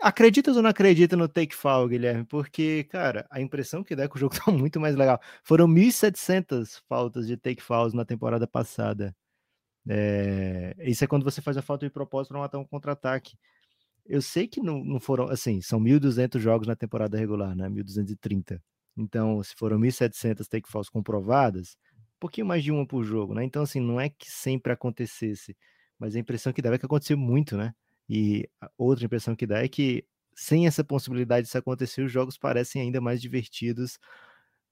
[0.00, 2.24] Acreditas ou não acredita no take fall, Guilherme?
[2.24, 5.20] Porque, cara, a impressão que dá é que o jogo tá muito mais legal.
[5.42, 9.14] Foram 1.700 faltas de take falls na temporada passada.
[9.88, 13.36] É, isso é quando você faz a falta de propósito para matar um contra-ataque.
[14.06, 17.68] Eu sei que não, não foram, assim, são 1.200 jogos na temporada regular, né?
[17.68, 18.62] 1.230.
[18.96, 21.76] Então, se foram 1.700 take falls comprovadas,
[22.16, 23.44] um pouquinho mais de uma por jogo, né?
[23.44, 25.56] Então, assim, não é que sempre acontecesse,
[25.98, 27.74] mas a impressão que dá é que aconteceu muito, né?
[28.08, 30.04] E outra impressão que dá é que
[30.36, 33.98] sem essa possibilidade de acontecer, os jogos parecem ainda mais divertidos.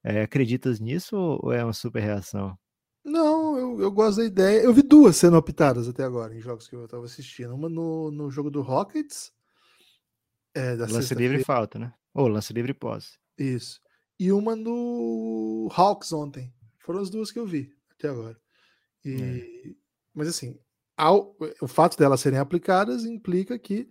[0.04, 2.58] É, acreditas nisso ou é uma super reação?
[3.04, 4.62] Não, eu, eu gosto da ideia.
[4.62, 7.54] Eu vi duas sendo optadas até agora em jogos que eu estava assistindo.
[7.54, 9.32] Uma no, no jogo do Rockets.
[10.54, 11.92] É, lance livre e falta, né?
[12.14, 13.18] Ou lance livre e posse.
[13.38, 13.80] Isso.
[14.18, 16.52] E uma no Hawks ontem.
[16.78, 18.38] Foram as duas que eu vi até agora.
[19.04, 19.74] E, é.
[20.14, 20.58] Mas assim,
[21.02, 23.88] ao, o fato delas serem aplicadas implica que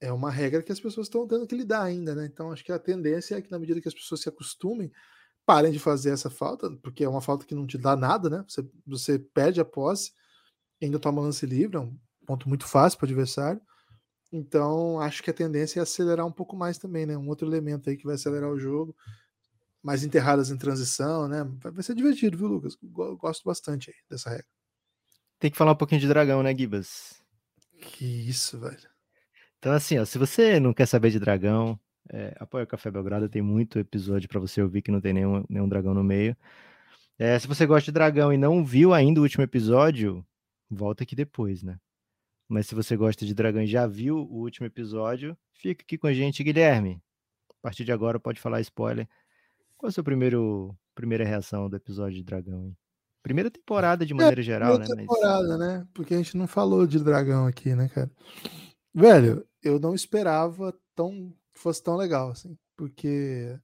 [0.00, 2.26] é uma regra que as pessoas estão tendo que lidar ainda, né?
[2.26, 4.92] Então acho que a tendência é que na medida que as pessoas se acostumem,
[5.46, 8.44] parem de fazer essa falta, porque é uma falta que não te dá nada, né?
[8.48, 10.12] Você, você perde a posse,
[10.82, 13.60] ainda toma lance livre, é um ponto muito fácil para o adversário.
[14.32, 17.16] Então, acho que a tendência é acelerar um pouco mais também, né?
[17.16, 18.96] Um outro elemento aí que vai acelerar o jogo.
[19.82, 21.44] Mais enterradas em transição, né?
[21.62, 22.76] Vai ser divertido, viu, Lucas?
[22.82, 24.55] Gosto bastante aí dessa regra.
[25.38, 27.22] Tem que falar um pouquinho de dragão, né, Gibas?
[27.80, 28.88] Que isso, velho.
[29.58, 31.78] Então, assim, ó, se você não quer saber de dragão,
[32.10, 35.44] é, apoia o Café Belgrado, tem muito episódio para você ouvir que não tem nenhum,
[35.48, 36.36] nenhum dragão no meio.
[37.18, 40.24] É, se você gosta de dragão e não viu ainda o último episódio,
[40.70, 41.78] volta aqui depois, né?
[42.48, 46.06] Mas se você gosta de dragão e já viu o último episódio, fica aqui com
[46.06, 47.02] a gente, Guilherme.
[47.50, 49.08] A partir de agora pode falar spoiler.
[49.76, 52.66] Qual é a sua primeiro, primeira reação do episódio de dragão?
[52.66, 52.76] Hein?
[53.26, 54.86] Primeira temporada de maneira é, geral, né?
[54.86, 55.58] temporada, mas...
[55.58, 55.88] né?
[55.92, 58.08] Porque a gente não falou de dragão aqui, né, cara?
[58.94, 63.58] Velho, eu não esperava tão fosse tão legal, assim, porque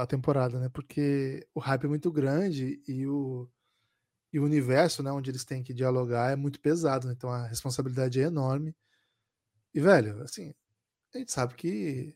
[0.00, 0.68] a temporada, né?
[0.68, 3.50] Porque o hype é muito grande e o,
[4.32, 7.14] e o universo, né, onde eles têm que dialogar é muito pesado, né?
[7.16, 8.76] então a responsabilidade é enorme.
[9.74, 10.54] E, velho, assim,
[11.12, 12.14] a gente sabe que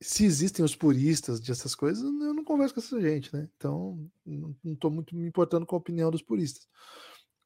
[0.00, 3.48] se existem os puristas dessas coisas, eu não converso com essa gente, né?
[3.56, 6.66] Então, não, estou muito me importando com a opinião dos puristas.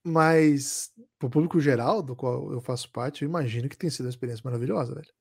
[0.05, 4.11] Mas, pro público geral, do qual eu faço parte, eu imagino que tem sido uma
[4.11, 5.13] experiência maravilhosa, velho.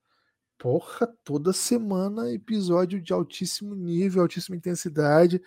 [0.60, 5.42] Porra, toda semana episódio de altíssimo nível, altíssima intensidade.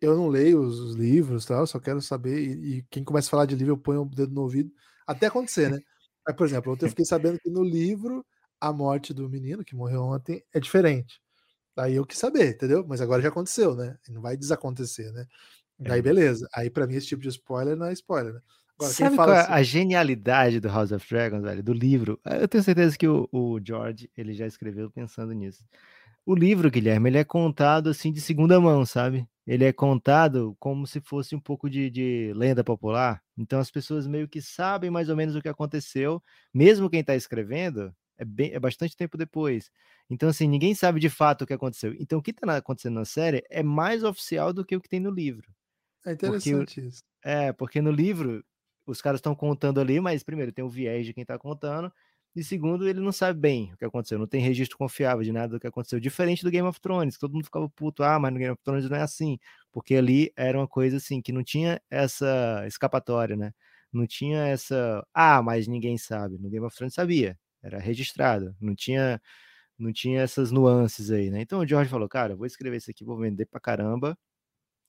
[0.00, 2.40] Eu não leio os, os livros, tal, só quero saber.
[2.40, 4.72] E, e, quem começa a falar de livro, eu ponho o dedo no ouvido,
[5.06, 5.78] até acontecer, né?
[6.28, 8.24] Aí, por exemplo, ontem eu fiquei sabendo que no livro
[8.60, 11.20] a morte do menino que morreu ontem é diferente.
[11.76, 12.84] Aí eu quis saber, entendeu?
[12.86, 13.96] Mas agora já aconteceu, né?
[14.08, 15.26] Não vai desacontecer, né?
[15.78, 16.02] Daí é.
[16.02, 16.46] beleza.
[16.54, 18.40] Aí para mim esse tipo de spoiler não é spoiler, né?
[18.78, 19.52] Agora, Sabe qual é assim...
[19.52, 21.62] a genialidade do House of Dragons, velho?
[21.62, 22.18] Do livro?
[22.24, 25.62] Eu tenho certeza que o, o, George ele já escreveu pensando nisso.
[26.24, 29.28] O livro, Guilherme, ele é contado assim de segunda mão, sabe?
[29.46, 33.22] Ele é contado como se fosse um pouco de, de lenda popular.
[33.36, 37.14] Então as pessoas meio que sabem mais ou menos o que aconteceu, mesmo quem está
[37.14, 39.70] escrevendo, é, bem, é bastante tempo depois.
[40.08, 41.94] Então, assim, ninguém sabe de fato o que aconteceu.
[41.98, 45.00] Então, o que está acontecendo na série é mais oficial do que o que tem
[45.00, 45.50] no livro.
[46.04, 47.02] É interessante porque, isso.
[47.24, 48.44] É, porque no livro
[48.86, 51.92] os caras estão contando ali, mas primeiro tem o viés de quem está contando,
[52.34, 55.48] e segundo, ele não sabe bem o que aconteceu, não tem registro confiável de nada
[55.48, 58.32] do que aconteceu, diferente do Game of Thrones, que todo mundo ficava puto, ah, mas
[58.32, 59.38] no Game of Thrones não é assim,
[59.72, 63.52] porque ali era uma coisa assim, que não tinha essa escapatória, né?
[63.92, 66.38] Não tinha essa, ah, mas ninguém sabe.
[66.38, 69.20] No Game of Thrones sabia, era registrado, não tinha
[69.78, 71.40] não tinha essas nuances aí, né?
[71.42, 74.16] Então o George falou, cara, vou escrever isso aqui, vou vender pra caramba,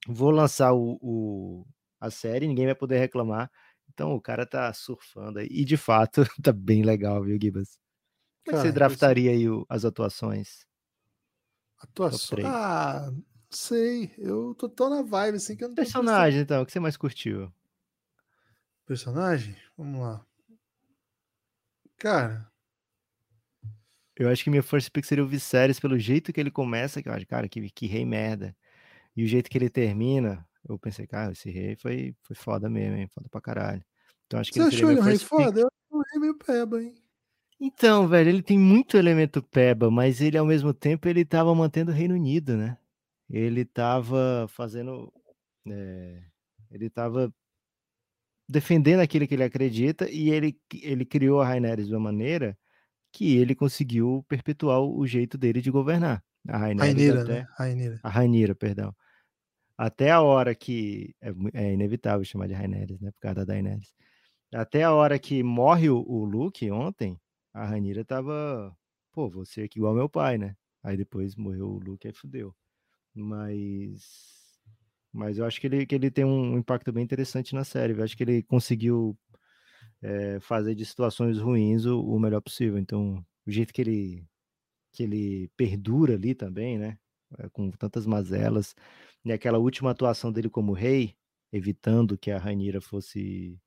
[0.08, 1.66] vou lançar o, o
[2.00, 3.50] a série, ninguém vai poder reclamar,
[3.90, 5.48] então o cara tá surfando aí.
[5.52, 7.80] E de fato tá bem legal, viu, Gibas?
[8.46, 10.66] Como é que você draftaria aí o, as atuações?
[11.78, 12.46] Atuações?
[12.46, 13.12] Ah,
[13.50, 14.14] sei.
[14.18, 16.44] Eu tô tão na vibe assim que eu não Personagem, pensando.
[16.44, 17.52] então, o que você mais curtiu?
[18.86, 19.56] Personagem?
[19.76, 20.26] Vamos lá.
[21.98, 22.51] Cara.
[24.16, 27.10] Eu acho que minha first pick seria o Viserys pelo jeito que ele começa, que
[27.10, 28.56] eu acho, cara, que, que rei merda.
[29.16, 32.98] E o jeito que ele termina, eu pensei, cara, esse rei foi, foi foda mesmo,
[32.98, 33.08] hein?
[33.08, 33.84] Foda pra caralho.
[34.28, 35.62] Então acho que Você achou ele um rei foda?
[35.62, 36.96] Eu acho um rei meio peba, hein?
[37.60, 41.92] Então, velho, ele tem muito elemento peba, mas ele ao mesmo tempo ele tava mantendo
[41.92, 42.78] o Reino Unido, né?
[43.30, 45.14] Ele tava fazendo.
[45.68, 46.24] É,
[46.72, 47.32] ele tava
[48.50, 52.58] defendendo aquilo que ele acredita e ele, ele criou a Raineris de uma maneira
[53.12, 56.24] que ele conseguiu perpetuar o jeito dele de governar.
[56.48, 57.48] A Rainira, até, né?
[57.58, 58.00] Rainira.
[58.02, 58.96] A Rainira, perdão
[59.82, 61.16] até a hora que.
[61.20, 63.10] É, é, inevitável chamar de Raineris, né?
[63.12, 63.92] Por causa da Daenerys.
[64.54, 67.20] Até a hora que morre o, o Luke ontem,
[67.52, 68.78] a Ranira tava.
[69.12, 70.56] Pô, você aqui igual meu pai, né?
[70.84, 72.56] Aí depois morreu o Luke e fudeu.
[73.16, 74.04] Mas.
[75.12, 77.94] Mas eu acho que ele, que ele tem um impacto bem interessante na série.
[77.94, 79.18] Eu acho que ele conseguiu
[80.02, 82.78] é, fazer de situações ruins o, o melhor possível.
[82.80, 84.26] Então, o jeito que ele,
[84.92, 86.98] que ele perdura ali também, né?
[87.40, 88.76] É, com tantas mazelas.
[89.24, 91.16] E aquela última atuação dele como rei,
[91.52, 93.60] evitando que a Rainira fosse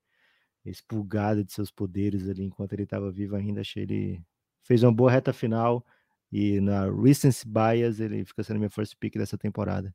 [0.64, 4.24] expulgada de seus poderes ali enquanto ele estava vivo ainda, achei ele
[4.62, 5.85] fez uma boa reta final
[6.32, 9.95] e na recency bias ele fica sendo minha first pick dessa temporada.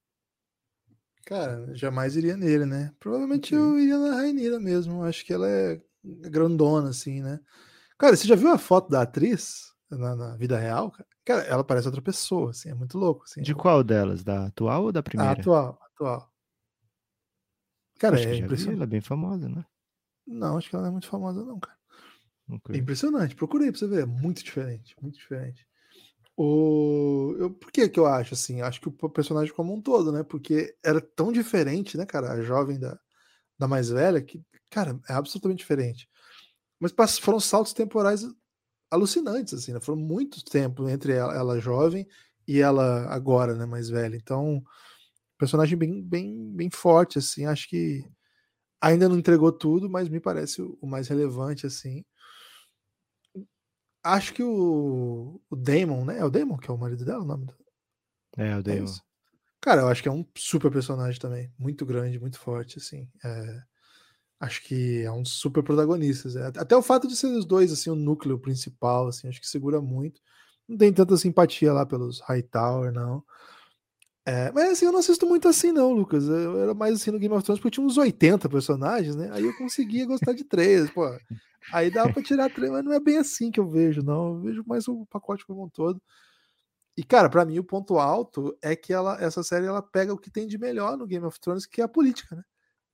[1.26, 2.94] Cara, jamais iria nele, né?
[3.00, 5.04] Provavelmente eu iria na Rainira mesmo.
[5.04, 7.40] Acho que ela é grandona, assim, né?
[7.98, 10.94] Cara, você já viu a foto da atriz na, na vida real?
[11.26, 11.42] Cara?
[11.44, 13.24] Ela parece outra pessoa, assim, é muito louco.
[13.26, 13.42] Assim.
[13.42, 14.24] De qual delas?
[14.24, 15.34] Da atual ou da primeira?
[15.34, 16.32] Atual, atual.
[18.00, 18.78] Cara, acho é impressionante.
[18.78, 19.66] Ela é bem famosa, né?
[20.26, 21.78] Não, acho que ela não é muito famosa, não, cara.
[22.50, 22.78] Okay.
[22.78, 23.36] É impressionante.
[23.36, 24.04] Procurei pra você ver.
[24.04, 25.68] É muito diferente, muito diferente.
[26.36, 27.36] O...
[27.38, 28.62] Eu, por que que eu acho assim?
[28.62, 30.24] Acho que o personagem como um todo, né?
[30.24, 32.32] Porque era tão diferente, né, cara?
[32.32, 32.98] A jovem da,
[33.58, 36.08] da mais velha, que, cara, é absolutamente diferente.
[36.80, 38.26] Mas foram saltos temporais
[38.90, 39.80] alucinantes, assim, né?
[39.80, 42.08] Foram muito tempo entre ela, ela, jovem
[42.48, 44.16] e ela agora, né, mais velha.
[44.16, 44.64] Então,
[45.38, 47.46] personagem bem, bem, bem forte, assim.
[47.46, 48.04] Acho que
[48.82, 52.04] ainda não entregou tudo, mas me parece o, o mais relevante, assim.
[54.02, 56.20] Acho que o, o Damon, né?
[56.20, 57.56] É o Damon que é o marido dela, o nome do...
[58.38, 58.86] É, o Damon.
[58.86, 59.10] É
[59.62, 61.54] Cara, eu acho que é um super personagem também.
[61.60, 63.10] Muito grande, muito forte, assim.
[63.24, 63.69] É
[64.40, 66.36] acho que é um super protagonistas.
[66.36, 66.48] É.
[66.48, 69.82] Até o fato de serem os dois, assim, o núcleo principal, assim, acho que segura
[69.82, 70.22] muito.
[70.68, 73.24] Não tem tanta simpatia lá pelos Hightower, não.
[74.26, 76.28] É, mas assim, eu não assisto muito assim, não, Lucas.
[76.28, 79.30] Eu era mais assim no Game of Thrones porque tinha uns 80 personagens, né?
[79.34, 81.04] Aí eu conseguia gostar de três, pô.
[81.74, 84.36] Aí dá pra tirar três, mas não é bem assim que eu vejo, não.
[84.36, 86.00] Eu vejo mais o pacote como um todo.
[86.96, 90.18] E, cara, para mim o ponto alto é que ela, essa série ela pega o
[90.18, 92.44] que tem de melhor no Game of Thrones, que é a política, né?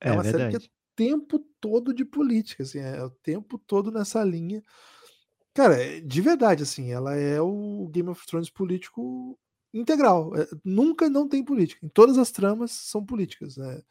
[0.00, 0.52] É, é uma verdade.
[0.52, 4.64] série que é tempo todo de política, assim, é o tempo todo nessa linha.
[5.54, 9.38] Cara, é, de verdade, assim, ela é o Game of Thrones político
[9.72, 10.34] integral.
[10.36, 11.84] É, nunca não tem política.
[11.84, 13.56] Em todas as tramas são políticas.
[13.56, 13.82] Né?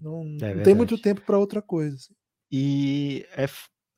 [0.00, 1.96] Não, é não tem muito tempo para outra coisa.
[1.96, 2.14] Assim.
[2.50, 3.46] E é,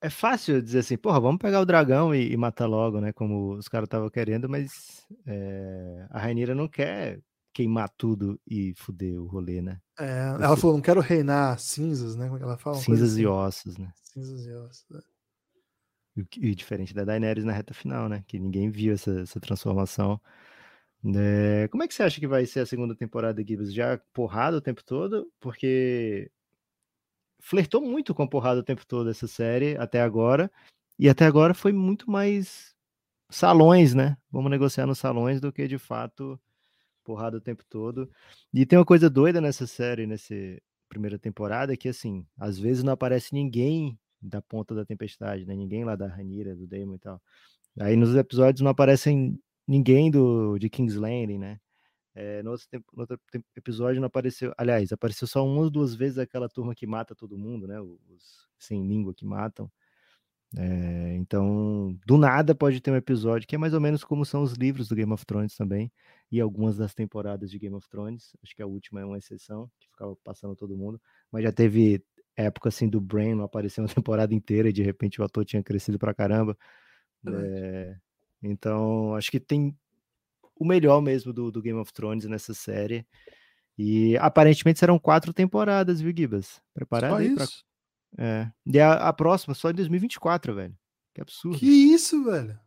[0.01, 3.13] é fácil dizer assim, porra, vamos pegar o dragão e, e matar logo, né?
[3.13, 7.21] Como os caras estavam querendo, mas é, a Rainira não quer
[7.59, 9.81] queimar tudo e fuder o rolê, né?
[9.99, 12.29] É, ela falou, não quero reinar cinzas, né?
[12.29, 12.77] Como ela fala?
[12.77, 13.23] Cinzas assim.
[13.23, 13.93] e ossos, né?
[14.01, 15.01] Cinzas e ossos, né?
[16.17, 18.23] E, e, diferente da Daenerys na reta final, né?
[18.29, 20.21] Que ninguém viu essa, essa transformação.
[21.17, 23.75] É, como é que você acha que vai ser a segunda temporada de Gibbs?
[23.75, 25.29] Já porrada o tempo todo?
[25.41, 26.31] Porque
[27.41, 30.49] flertou muito com porrada o tempo todo essa série até agora.
[30.97, 32.73] E até agora foi muito mais
[33.29, 34.17] salões, né?
[34.31, 36.41] Vamos negociar nos salões do que de fato
[37.09, 38.11] porrada o tempo todo.
[38.53, 40.35] E tem uma coisa doida nessa série, nessa
[40.91, 45.55] primeira temporada, que assim, às vezes não aparece ninguém da ponta da tempestade, né?
[45.57, 47.23] Ninguém lá da Ranira, do Daemon e tal.
[47.81, 51.59] Aí nos episódios não aparecem ninguém do de King's Landing, né?
[52.15, 53.19] É, no, outro tempo, no, outro
[53.57, 54.53] episódio não apareceu.
[54.59, 57.81] Aliás, apareceu só uma ou duas vezes aquela turma que mata todo mundo, né?
[57.81, 59.71] Os sem língua que matam.
[60.57, 64.43] É, então, do nada pode ter um episódio que é mais ou menos como são
[64.43, 65.93] os livros do Game of Thrones também,
[66.31, 68.37] e algumas das temporadas de Game of Thrones.
[68.43, 71.01] Acho que a última é uma exceção, que ficava passando todo mundo,
[71.31, 72.05] mas já teve
[72.37, 75.63] época assim do Brain não aparecer uma temporada inteira e de repente o ator tinha
[75.63, 76.57] crescido pra caramba.
[77.27, 77.97] É,
[78.43, 79.77] então, acho que tem
[80.55, 83.07] o melhor mesmo do, do, Game of Thrones nessa série.
[83.77, 86.61] E aparentemente serão quatro temporadas, viu, Gibas?
[86.75, 87.65] Preparado só aí isso?
[88.17, 88.25] Pra...
[88.25, 88.53] É.
[88.67, 90.77] E a, a, próxima só em 2024, velho.
[91.15, 91.59] Que absurdo.
[91.59, 92.59] Que isso, velho?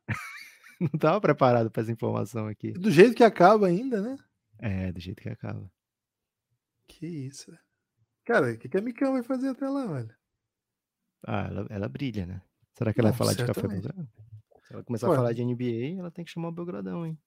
[0.92, 2.72] Não tava preparado para essa informação aqui.
[2.72, 4.18] Do jeito que acaba ainda, né?
[4.60, 5.72] É, do jeito que acaba.
[6.88, 7.52] Que isso.
[8.26, 10.14] Cara, o que, que a Mika vai fazer até lá, velho?
[11.26, 12.42] Ah, ela, ela brilha, né?
[12.74, 13.84] Será que ela Não, vai falar certamente.
[13.84, 14.04] de café
[14.64, 17.18] Se ela começar Pô, a falar de NBA, ela tem que chamar o Belgradão, hein?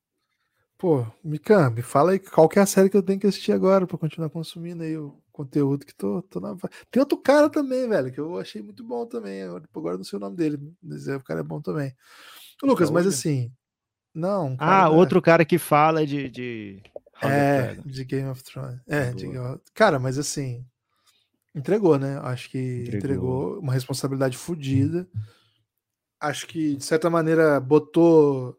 [0.77, 3.53] Pô, Mika, me fala aí qual que é a série que eu tenho que assistir
[3.53, 6.57] agora pra continuar consumindo aí o conteúdo que tô, tô na.
[6.91, 9.43] Tem outro cara também, velho, que eu achei muito bom também.
[9.43, 11.95] Agora não sei o nome dele, mas é, o cara é bom também.
[12.65, 13.53] Lucas, mas assim.
[14.15, 14.57] Não.
[14.59, 16.29] ah, outro cara que fala de.
[16.29, 16.83] de...
[17.23, 18.81] É, de Game of Thrones.
[18.87, 19.29] É, de...
[19.73, 20.65] cara, mas assim.
[21.55, 22.19] Entregou, né?
[22.19, 25.09] Acho que entregou, entregou uma responsabilidade fodida.
[26.21, 28.59] Acho que, de certa maneira, botou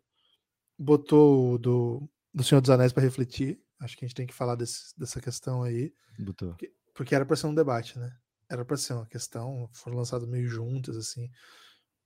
[0.78, 3.60] botou do, do Senhor dos Anéis para refletir.
[3.80, 5.94] Acho que a gente tem que falar desse, dessa questão aí.
[6.20, 6.50] Botou.
[6.50, 8.16] Porque, porque era para ser um debate, né?
[8.50, 11.30] Era para ser uma questão, foram lançadas meio juntas, assim.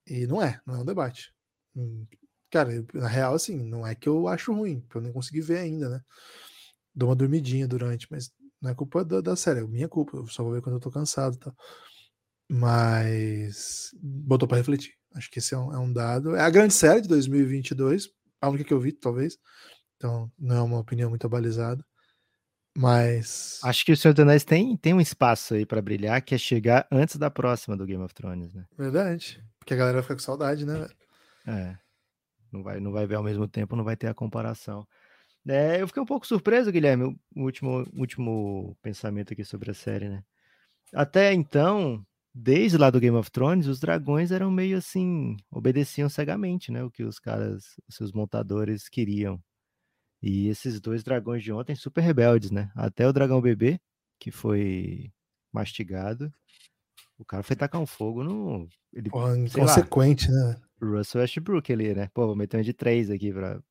[0.07, 1.33] E não é, não é um debate.
[1.79, 2.05] Hum,
[2.51, 5.59] cara, na real, assim, não é que eu acho ruim, porque eu nem consegui ver
[5.59, 6.01] ainda, né?
[6.93, 10.17] Dou uma dormidinha durante, mas não é culpa da, da série, é minha culpa.
[10.17, 11.45] Eu só vou ver quando eu tô cansado e tá?
[11.45, 11.55] tal.
[12.51, 14.93] Mas botou para refletir.
[15.13, 16.35] Acho que esse é um, é um, dado.
[16.35, 18.09] É a grande série de 2022,
[18.41, 19.37] a única que eu vi, talvez.
[19.95, 21.83] Então, não é uma opinião muito abalizada.
[22.75, 23.59] Mas.
[23.63, 26.37] Acho que o Senhor dos Anéis tem, tem um espaço aí para brilhar, que é
[26.37, 28.65] chegar antes da próxima do Game of Thrones, né?
[28.77, 29.43] Verdade.
[29.59, 30.87] Porque a galera fica com saudade, né?
[31.49, 31.77] É.
[32.51, 34.87] Não vai, não vai ver ao mesmo tempo, não vai ter a comparação.
[35.47, 40.09] É, eu fiquei um pouco surpreso, Guilherme, o último, último pensamento aqui sobre a série,
[40.09, 40.23] né?
[40.93, 46.71] Até então, desde lá do Game of Thrones, os dragões eram meio assim, obedeciam cegamente,
[46.71, 46.83] né?
[46.83, 49.41] O que os caras, os seus montadores queriam.
[50.21, 52.71] E esses dois dragões de ontem, super rebeldes, né?
[52.75, 53.79] Até o dragão bebê,
[54.19, 55.11] que foi
[55.51, 56.31] mastigado,
[57.17, 58.67] o cara foi tacar um fogo no.
[58.93, 60.61] Ele, Porra, inconsequente, lá, né?
[60.81, 62.09] Russell Westbrook ali, né?
[62.13, 63.61] Pô, vou meter um de três aqui pra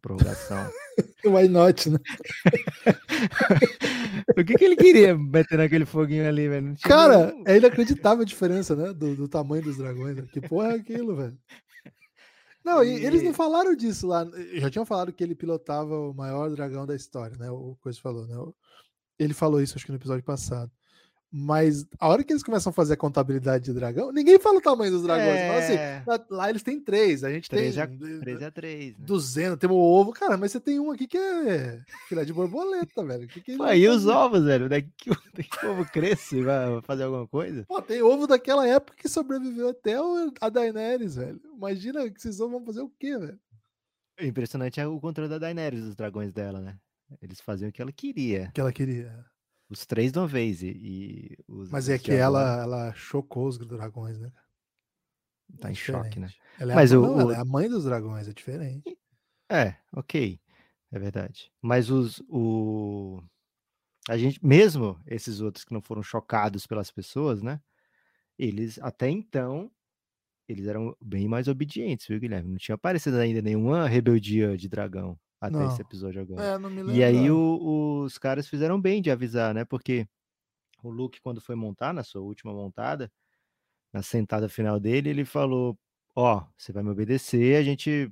[0.00, 0.70] prorrogação.
[1.24, 1.98] Why not, né?
[4.36, 6.74] o que, que ele queria meter naquele foguinho ali, velho?
[6.82, 7.44] Cara, nenhum...
[7.46, 8.92] é inacreditável a diferença, né?
[8.92, 10.16] Do, do tamanho dos dragões.
[10.16, 10.26] Né?
[10.32, 11.38] Que porra é aquilo, velho?
[12.64, 13.04] Não, e...
[13.04, 14.24] eles não falaram disso lá.
[14.54, 17.50] Já tinham falado que ele pilotava o maior dragão da história, né?
[17.50, 18.36] O Coisa falou, né?
[19.18, 20.70] Ele falou isso, acho que no episódio passado.
[21.34, 24.60] Mas a hora que eles começam a fazer a contabilidade de dragão, ninguém fala o
[24.60, 25.40] tamanho dos dragões.
[25.64, 26.04] Assim, é...
[26.06, 27.82] Assim, lá eles têm três, a gente três tem.
[27.82, 28.98] A, três a três.
[28.98, 29.04] Né?
[29.06, 30.12] 200, temos o ovo.
[30.12, 33.26] Cara, mas você tem um aqui que é filé de borboleta, velho.
[33.26, 34.68] Que que Pô, e os ovos, velho?
[34.68, 37.64] Daqui que, o ovo cresce vai fazer alguma coisa?
[37.64, 39.94] Pô, tem ovo daquela época que sobreviveu até
[40.38, 41.40] a Daenerys, velho.
[41.56, 43.40] Imagina que esses ovos vão fazer o quê, velho?
[44.20, 46.76] O impressionante é o controle da Daenerys, dos dragões dela, né?
[47.22, 48.50] Eles faziam o que ela queria.
[48.52, 49.31] Que ela queria.
[49.72, 50.62] Os três de uma vez.
[50.62, 54.30] E, e os, Mas é que ela, ela chocou os dragões, né?
[55.60, 56.26] tá É em choque, né?
[56.26, 56.40] diferente.
[56.58, 58.96] Ela é, Mas a, o- não, o- é a mãe dos dragões, é diferente.
[59.50, 60.40] É, ok.
[60.90, 61.50] É verdade.
[61.60, 62.22] Mas os.
[62.28, 63.22] O...
[64.08, 67.60] A gente, mesmo esses outros que não foram chocados pelas pessoas, né?
[68.38, 69.70] Eles, até então,
[70.48, 72.50] eles eram bem mais obedientes, viu, Guilherme?
[72.52, 75.66] Não tinha aparecido ainda nenhuma rebeldia de dragão até Não.
[75.66, 76.42] esse episódio agora.
[76.42, 76.94] É, não me lembro.
[76.94, 79.64] E aí o- os caras fizeram bem de avisar, né?
[79.64, 80.06] Porque
[80.82, 83.10] o Luke, quando foi montar na sua última montada,
[83.92, 85.78] na sentada final dele, ele falou:
[86.16, 88.10] Ó, você vai me obedecer, a gente.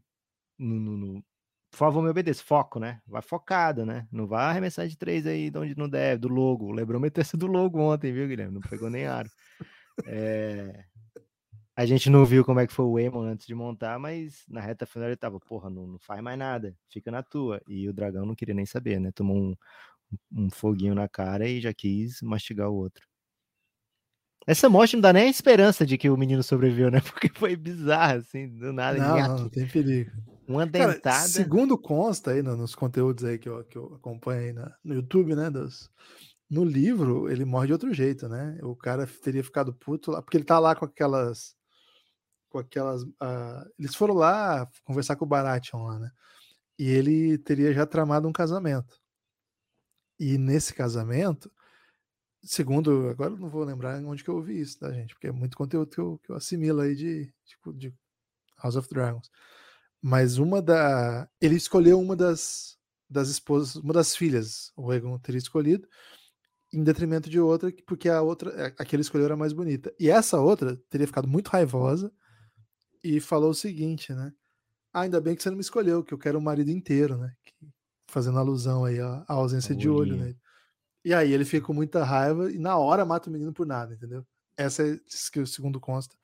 [0.59, 1.25] no- no- no-
[1.71, 2.43] Por favor, me obedeça.
[2.45, 3.01] Foco, né?
[3.07, 4.07] Vai focado, né?
[4.11, 6.67] Não vai arremessar de três aí de onde não deve, do logo.
[6.67, 8.55] O Lebron meteu esse do logo ontem, viu, Guilherme?
[8.55, 9.31] Não pegou nem aro.
[10.07, 10.85] É,
[11.81, 14.61] A gente não viu como é que foi o Emon antes de montar, mas na
[14.61, 17.59] reta final ele tava, porra, não, não faz mais nada, fica na tua.
[17.67, 19.11] E o dragão não queria nem saber, né?
[19.13, 19.57] Tomou um,
[20.31, 23.03] um foguinho na cara e já quis mastigar o outro.
[24.47, 27.01] Essa morte não dá nem a esperança de que o menino sobreviveu, né?
[27.15, 28.99] Porque foi bizarro, assim, do nada.
[28.99, 30.11] Não, não, não tem perigo.
[30.47, 31.29] uma Cara, dentada.
[31.29, 34.97] segundo consta aí no- nos conteúdos aí que eu, que eu acompanho aí na- no
[34.97, 35.49] YouTube, né?
[35.49, 35.89] dos-
[36.51, 38.59] no livro, ele morre de outro jeito, né?
[38.63, 41.59] O cara teria ficado puto lá, porque ele tá lá com aquelas.
[42.51, 43.05] Com aquelas.
[43.21, 46.11] ah, eles foram lá conversar com o Baratheon lá, né?
[46.79, 49.01] E ele teria já tramado um casamento.
[50.19, 51.51] E nesse casamento,
[52.43, 53.09] segundo.
[53.11, 55.15] Agora eu não vou lembrar onde que eu ouvi isso, tá, gente?
[55.15, 57.95] Porque é muito conteúdo que eu, que eu assimilo aí de, tipo, de
[58.63, 59.31] House of Dragons.
[60.03, 61.29] Mas uma da.
[61.41, 62.79] Ele escolheu uma das,
[63.09, 65.89] das esposas, uma das filhas, o Egon teria escolhido,
[66.73, 69.53] em detrimento de outra, que- porque a outra, a- a que ele escolheu era mais
[69.53, 69.95] bonita.
[70.01, 72.13] E essa outra teria ficado muito raivosa
[73.03, 74.33] e falou o seguinte, né?
[74.93, 77.33] "Ah, ainda bem que você não me escolheu, que eu quero o marido inteiro, né?
[77.45, 77.55] Que-
[78.11, 80.35] fazendo alusão aí à, ausência O de olho, né?
[81.05, 83.95] E aí ele fica com muita raiva e na hora mata o menino por nada,
[83.95, 84.27] entendeu?
[84.57, 84.99] Essa é,
[85.33, 86.15] que o segundo consta,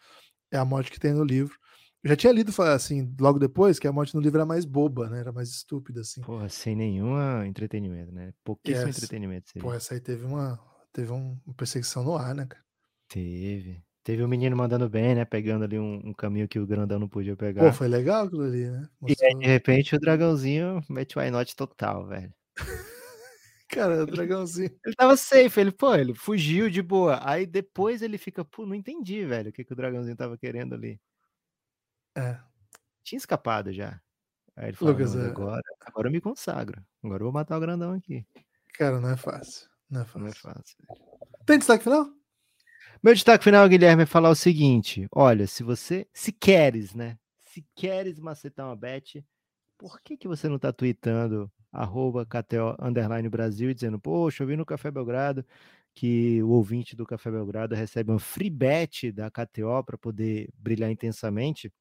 [0.50, 1.56] é a morte que tem no livro.
[2.02, 5.08] Eu já tinha lido assim, logo depois, que a morte no livro era mais boba,
[5.08, 5.20] né?
[5.20, 6.20] Era mais estúpida, assim.
[6.20, 8.32] Porra, sem nenhum entretenimento, né?
[8.44, 8.96] Pouquíssimo Yes.
[8.98, 9.48] entretenimento.
[9.50, 9.66] seria.
[9.68, 10.58] Pô, essa aí teve uma,
[10.92, 12.64] teve um- uma perseguição no ar, né, cara?
[13.08, 13.82] Teve.
[14.06, 15.24] Teve um menino mandando bem, né?
[15.24, 17.60] Pegando ali um, um caminho que o grandão não podia pegar.
[17.60, 18.78] Pô, foi legal aquilo ali, né?
[18.78, 22.32] E aí, Mostrou- de repente, o dragãozinho mete o why not total, velho.
[23.68, 24.70] Cara, o dragãozinho.
[24.86, 27.18] Ele tava safe, ele, pô, ele fugiu de boa.
[27.28, 30.76] Aí depois ele fica, pô, não entendi, velho, o que, que o dragãozinho tava querendo
[30.76, 31.00] ali.
[32.16, 32.38] É.
[33.02, 34.00] Tinha escapado já.
[34.54, 36.80] Aí ele falou, Lucas, "Não, mas é- agora, agora eu me consagro.
[37.02, 38.24] Agora eu vou matar o grandão aqui.
[38.74, 39.68] Cara, não é fácil.
[39.90, 40.52] Não é Não é fácil.
[40.54, 40.76] fácil.
[41.44, 42.08] Tem destaque final?
[43.02, 47.18] Meu destaque final, Guilherme, é falar o seguinte: olha, se você, se queres, né?
[47.38, 49.24] Se queres macetar uma bet,
[49.78, 54.46] por que, que você não tá tweetando arroba KTO underline Brasil e dizendo, poxa, eu
[54.46, 55.44] vi no Café Belgrado
[55.94, 60.90] que o ouvinte do Café Belgrado recebe uma free bet da KTO para poder brilhar
[60.90, 61.72] intensamente?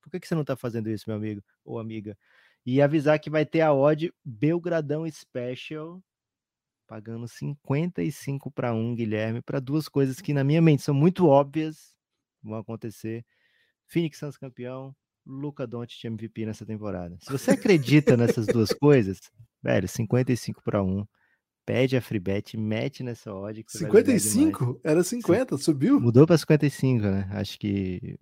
[0.00, 2.16] Por que, que você não tá fazendo isso, meu amigo ou amiga?
[2.64, 6.02] E avisar que vai ter a odd Belgradão Special
[6.88, 11.94] pagando 55 para 1, Guilherme, para duas coisas que na minha mente são muito óbvias
[12.42, 13.24] vão acontecer.
[13.86, 17.16] Phoenix Suns campeão, Luca Doncic MVP nessa temporada.
[17.20, 19.18] Se você acredita nessas duas coisas,
[19.62, 21.06] velho, 55 para 1,
[21.66, 24.22] pede a free bet, mete nessa odd que você vai brilhar demais.
[24.22, 24.80] 55?
[24.82, 26.00] Era 50, subiu?
[26.00, 27.28] Mudou para 55, né?
[27.32, 28.18] Acho que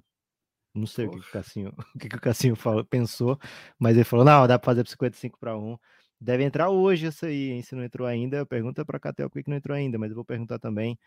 [0.75, 1.23] não sei o que, o.
[1.31, 3.39] Cassinho, o que, que o Cassinho falou, pensou,
[3.79, 5.79] mas ele falou: "Não, dá para fazer para 55 para 1".
[6.21, 7.63] Deve entrar hoje essa aí, hein?
[7.63, 10.25] Se não entrou ainda, pergunta para a Catel que não entrou ainda, mas eu vou
[10.25, 10.99] perguntar também.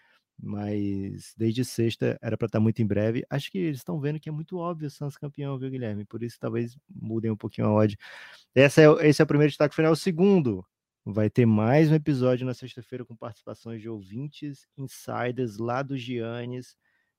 [0.41, 3.25] Mas desde sexta era para estar muito em breve.
[3.29, 6.05] Acho que eles estão vendo que é muito óbvio o Santos campeão, viu, Guilherme?
[6.05, 7.97] Por isso talvez mudem um pouquinho a odd.
[8.55, 9.91] Essa é, esse é o primeiro destaque final.
[9.91, 10.65] O segundo,
[11.05, 16.75] vai ter mais um episódio na sexta-feira com participações de ouvintes, insiders lá do Giannis.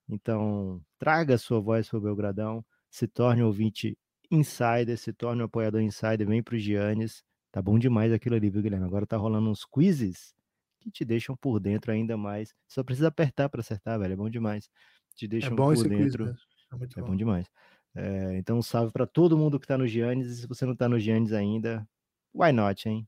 [0.09, 3.97] Então, traga sua voz para o Belgradão, se torne um ouvinte
[4.31, 7.25] insider, se torne um apoiador insider, vem para o Giannis.
[7.53, 8.87] Tá bom demais aquilo ali, viu, Guilherme?
[8.87, 10.35] Agora tá rolando uns quizzes
[10.81, 12.55] que te deixam por dentro ainda mais.
[12.69, 14.13] Só precisa apertar para acertar, velho.
[14.13, 14.69] É bom demais.
[15.15, 16.25] Te É deixam bom por esse quiz dentro.
[16.27, 16.39] mesmo.
[16.73, 17.07] É É bom.
[17.09, 17.47] bom demais.
[17.95, 20.29] É, então, um salve para todo mundo que tá no Giannis.
[20.29, 21.87] E se você não tá no Giannis ainda,
[22.33, 23.07] why not, hein?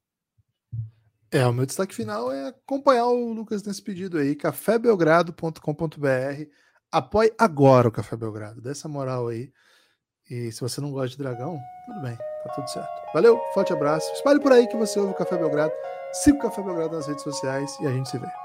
[1.31, 6.51] É, o meu destaque final é acompanhar o Lucas nesse pedido aí, cafébelgrado.com.br.
[6.91, 9.51] Apoie agora o Café Belgrado, dê essa moral aí.
[10.29, 12.89] E se você não gosta de dragão, tudo bem, tá tudo certo.
[13.15, 14.11] Valeu, forte abraço.
[14.13, 15.73] Espalhe por aí que você ouve o Café Belgrado.
[16.13, 18.42] Siga o Café Belgrado nas redes sociais e a gente se vê.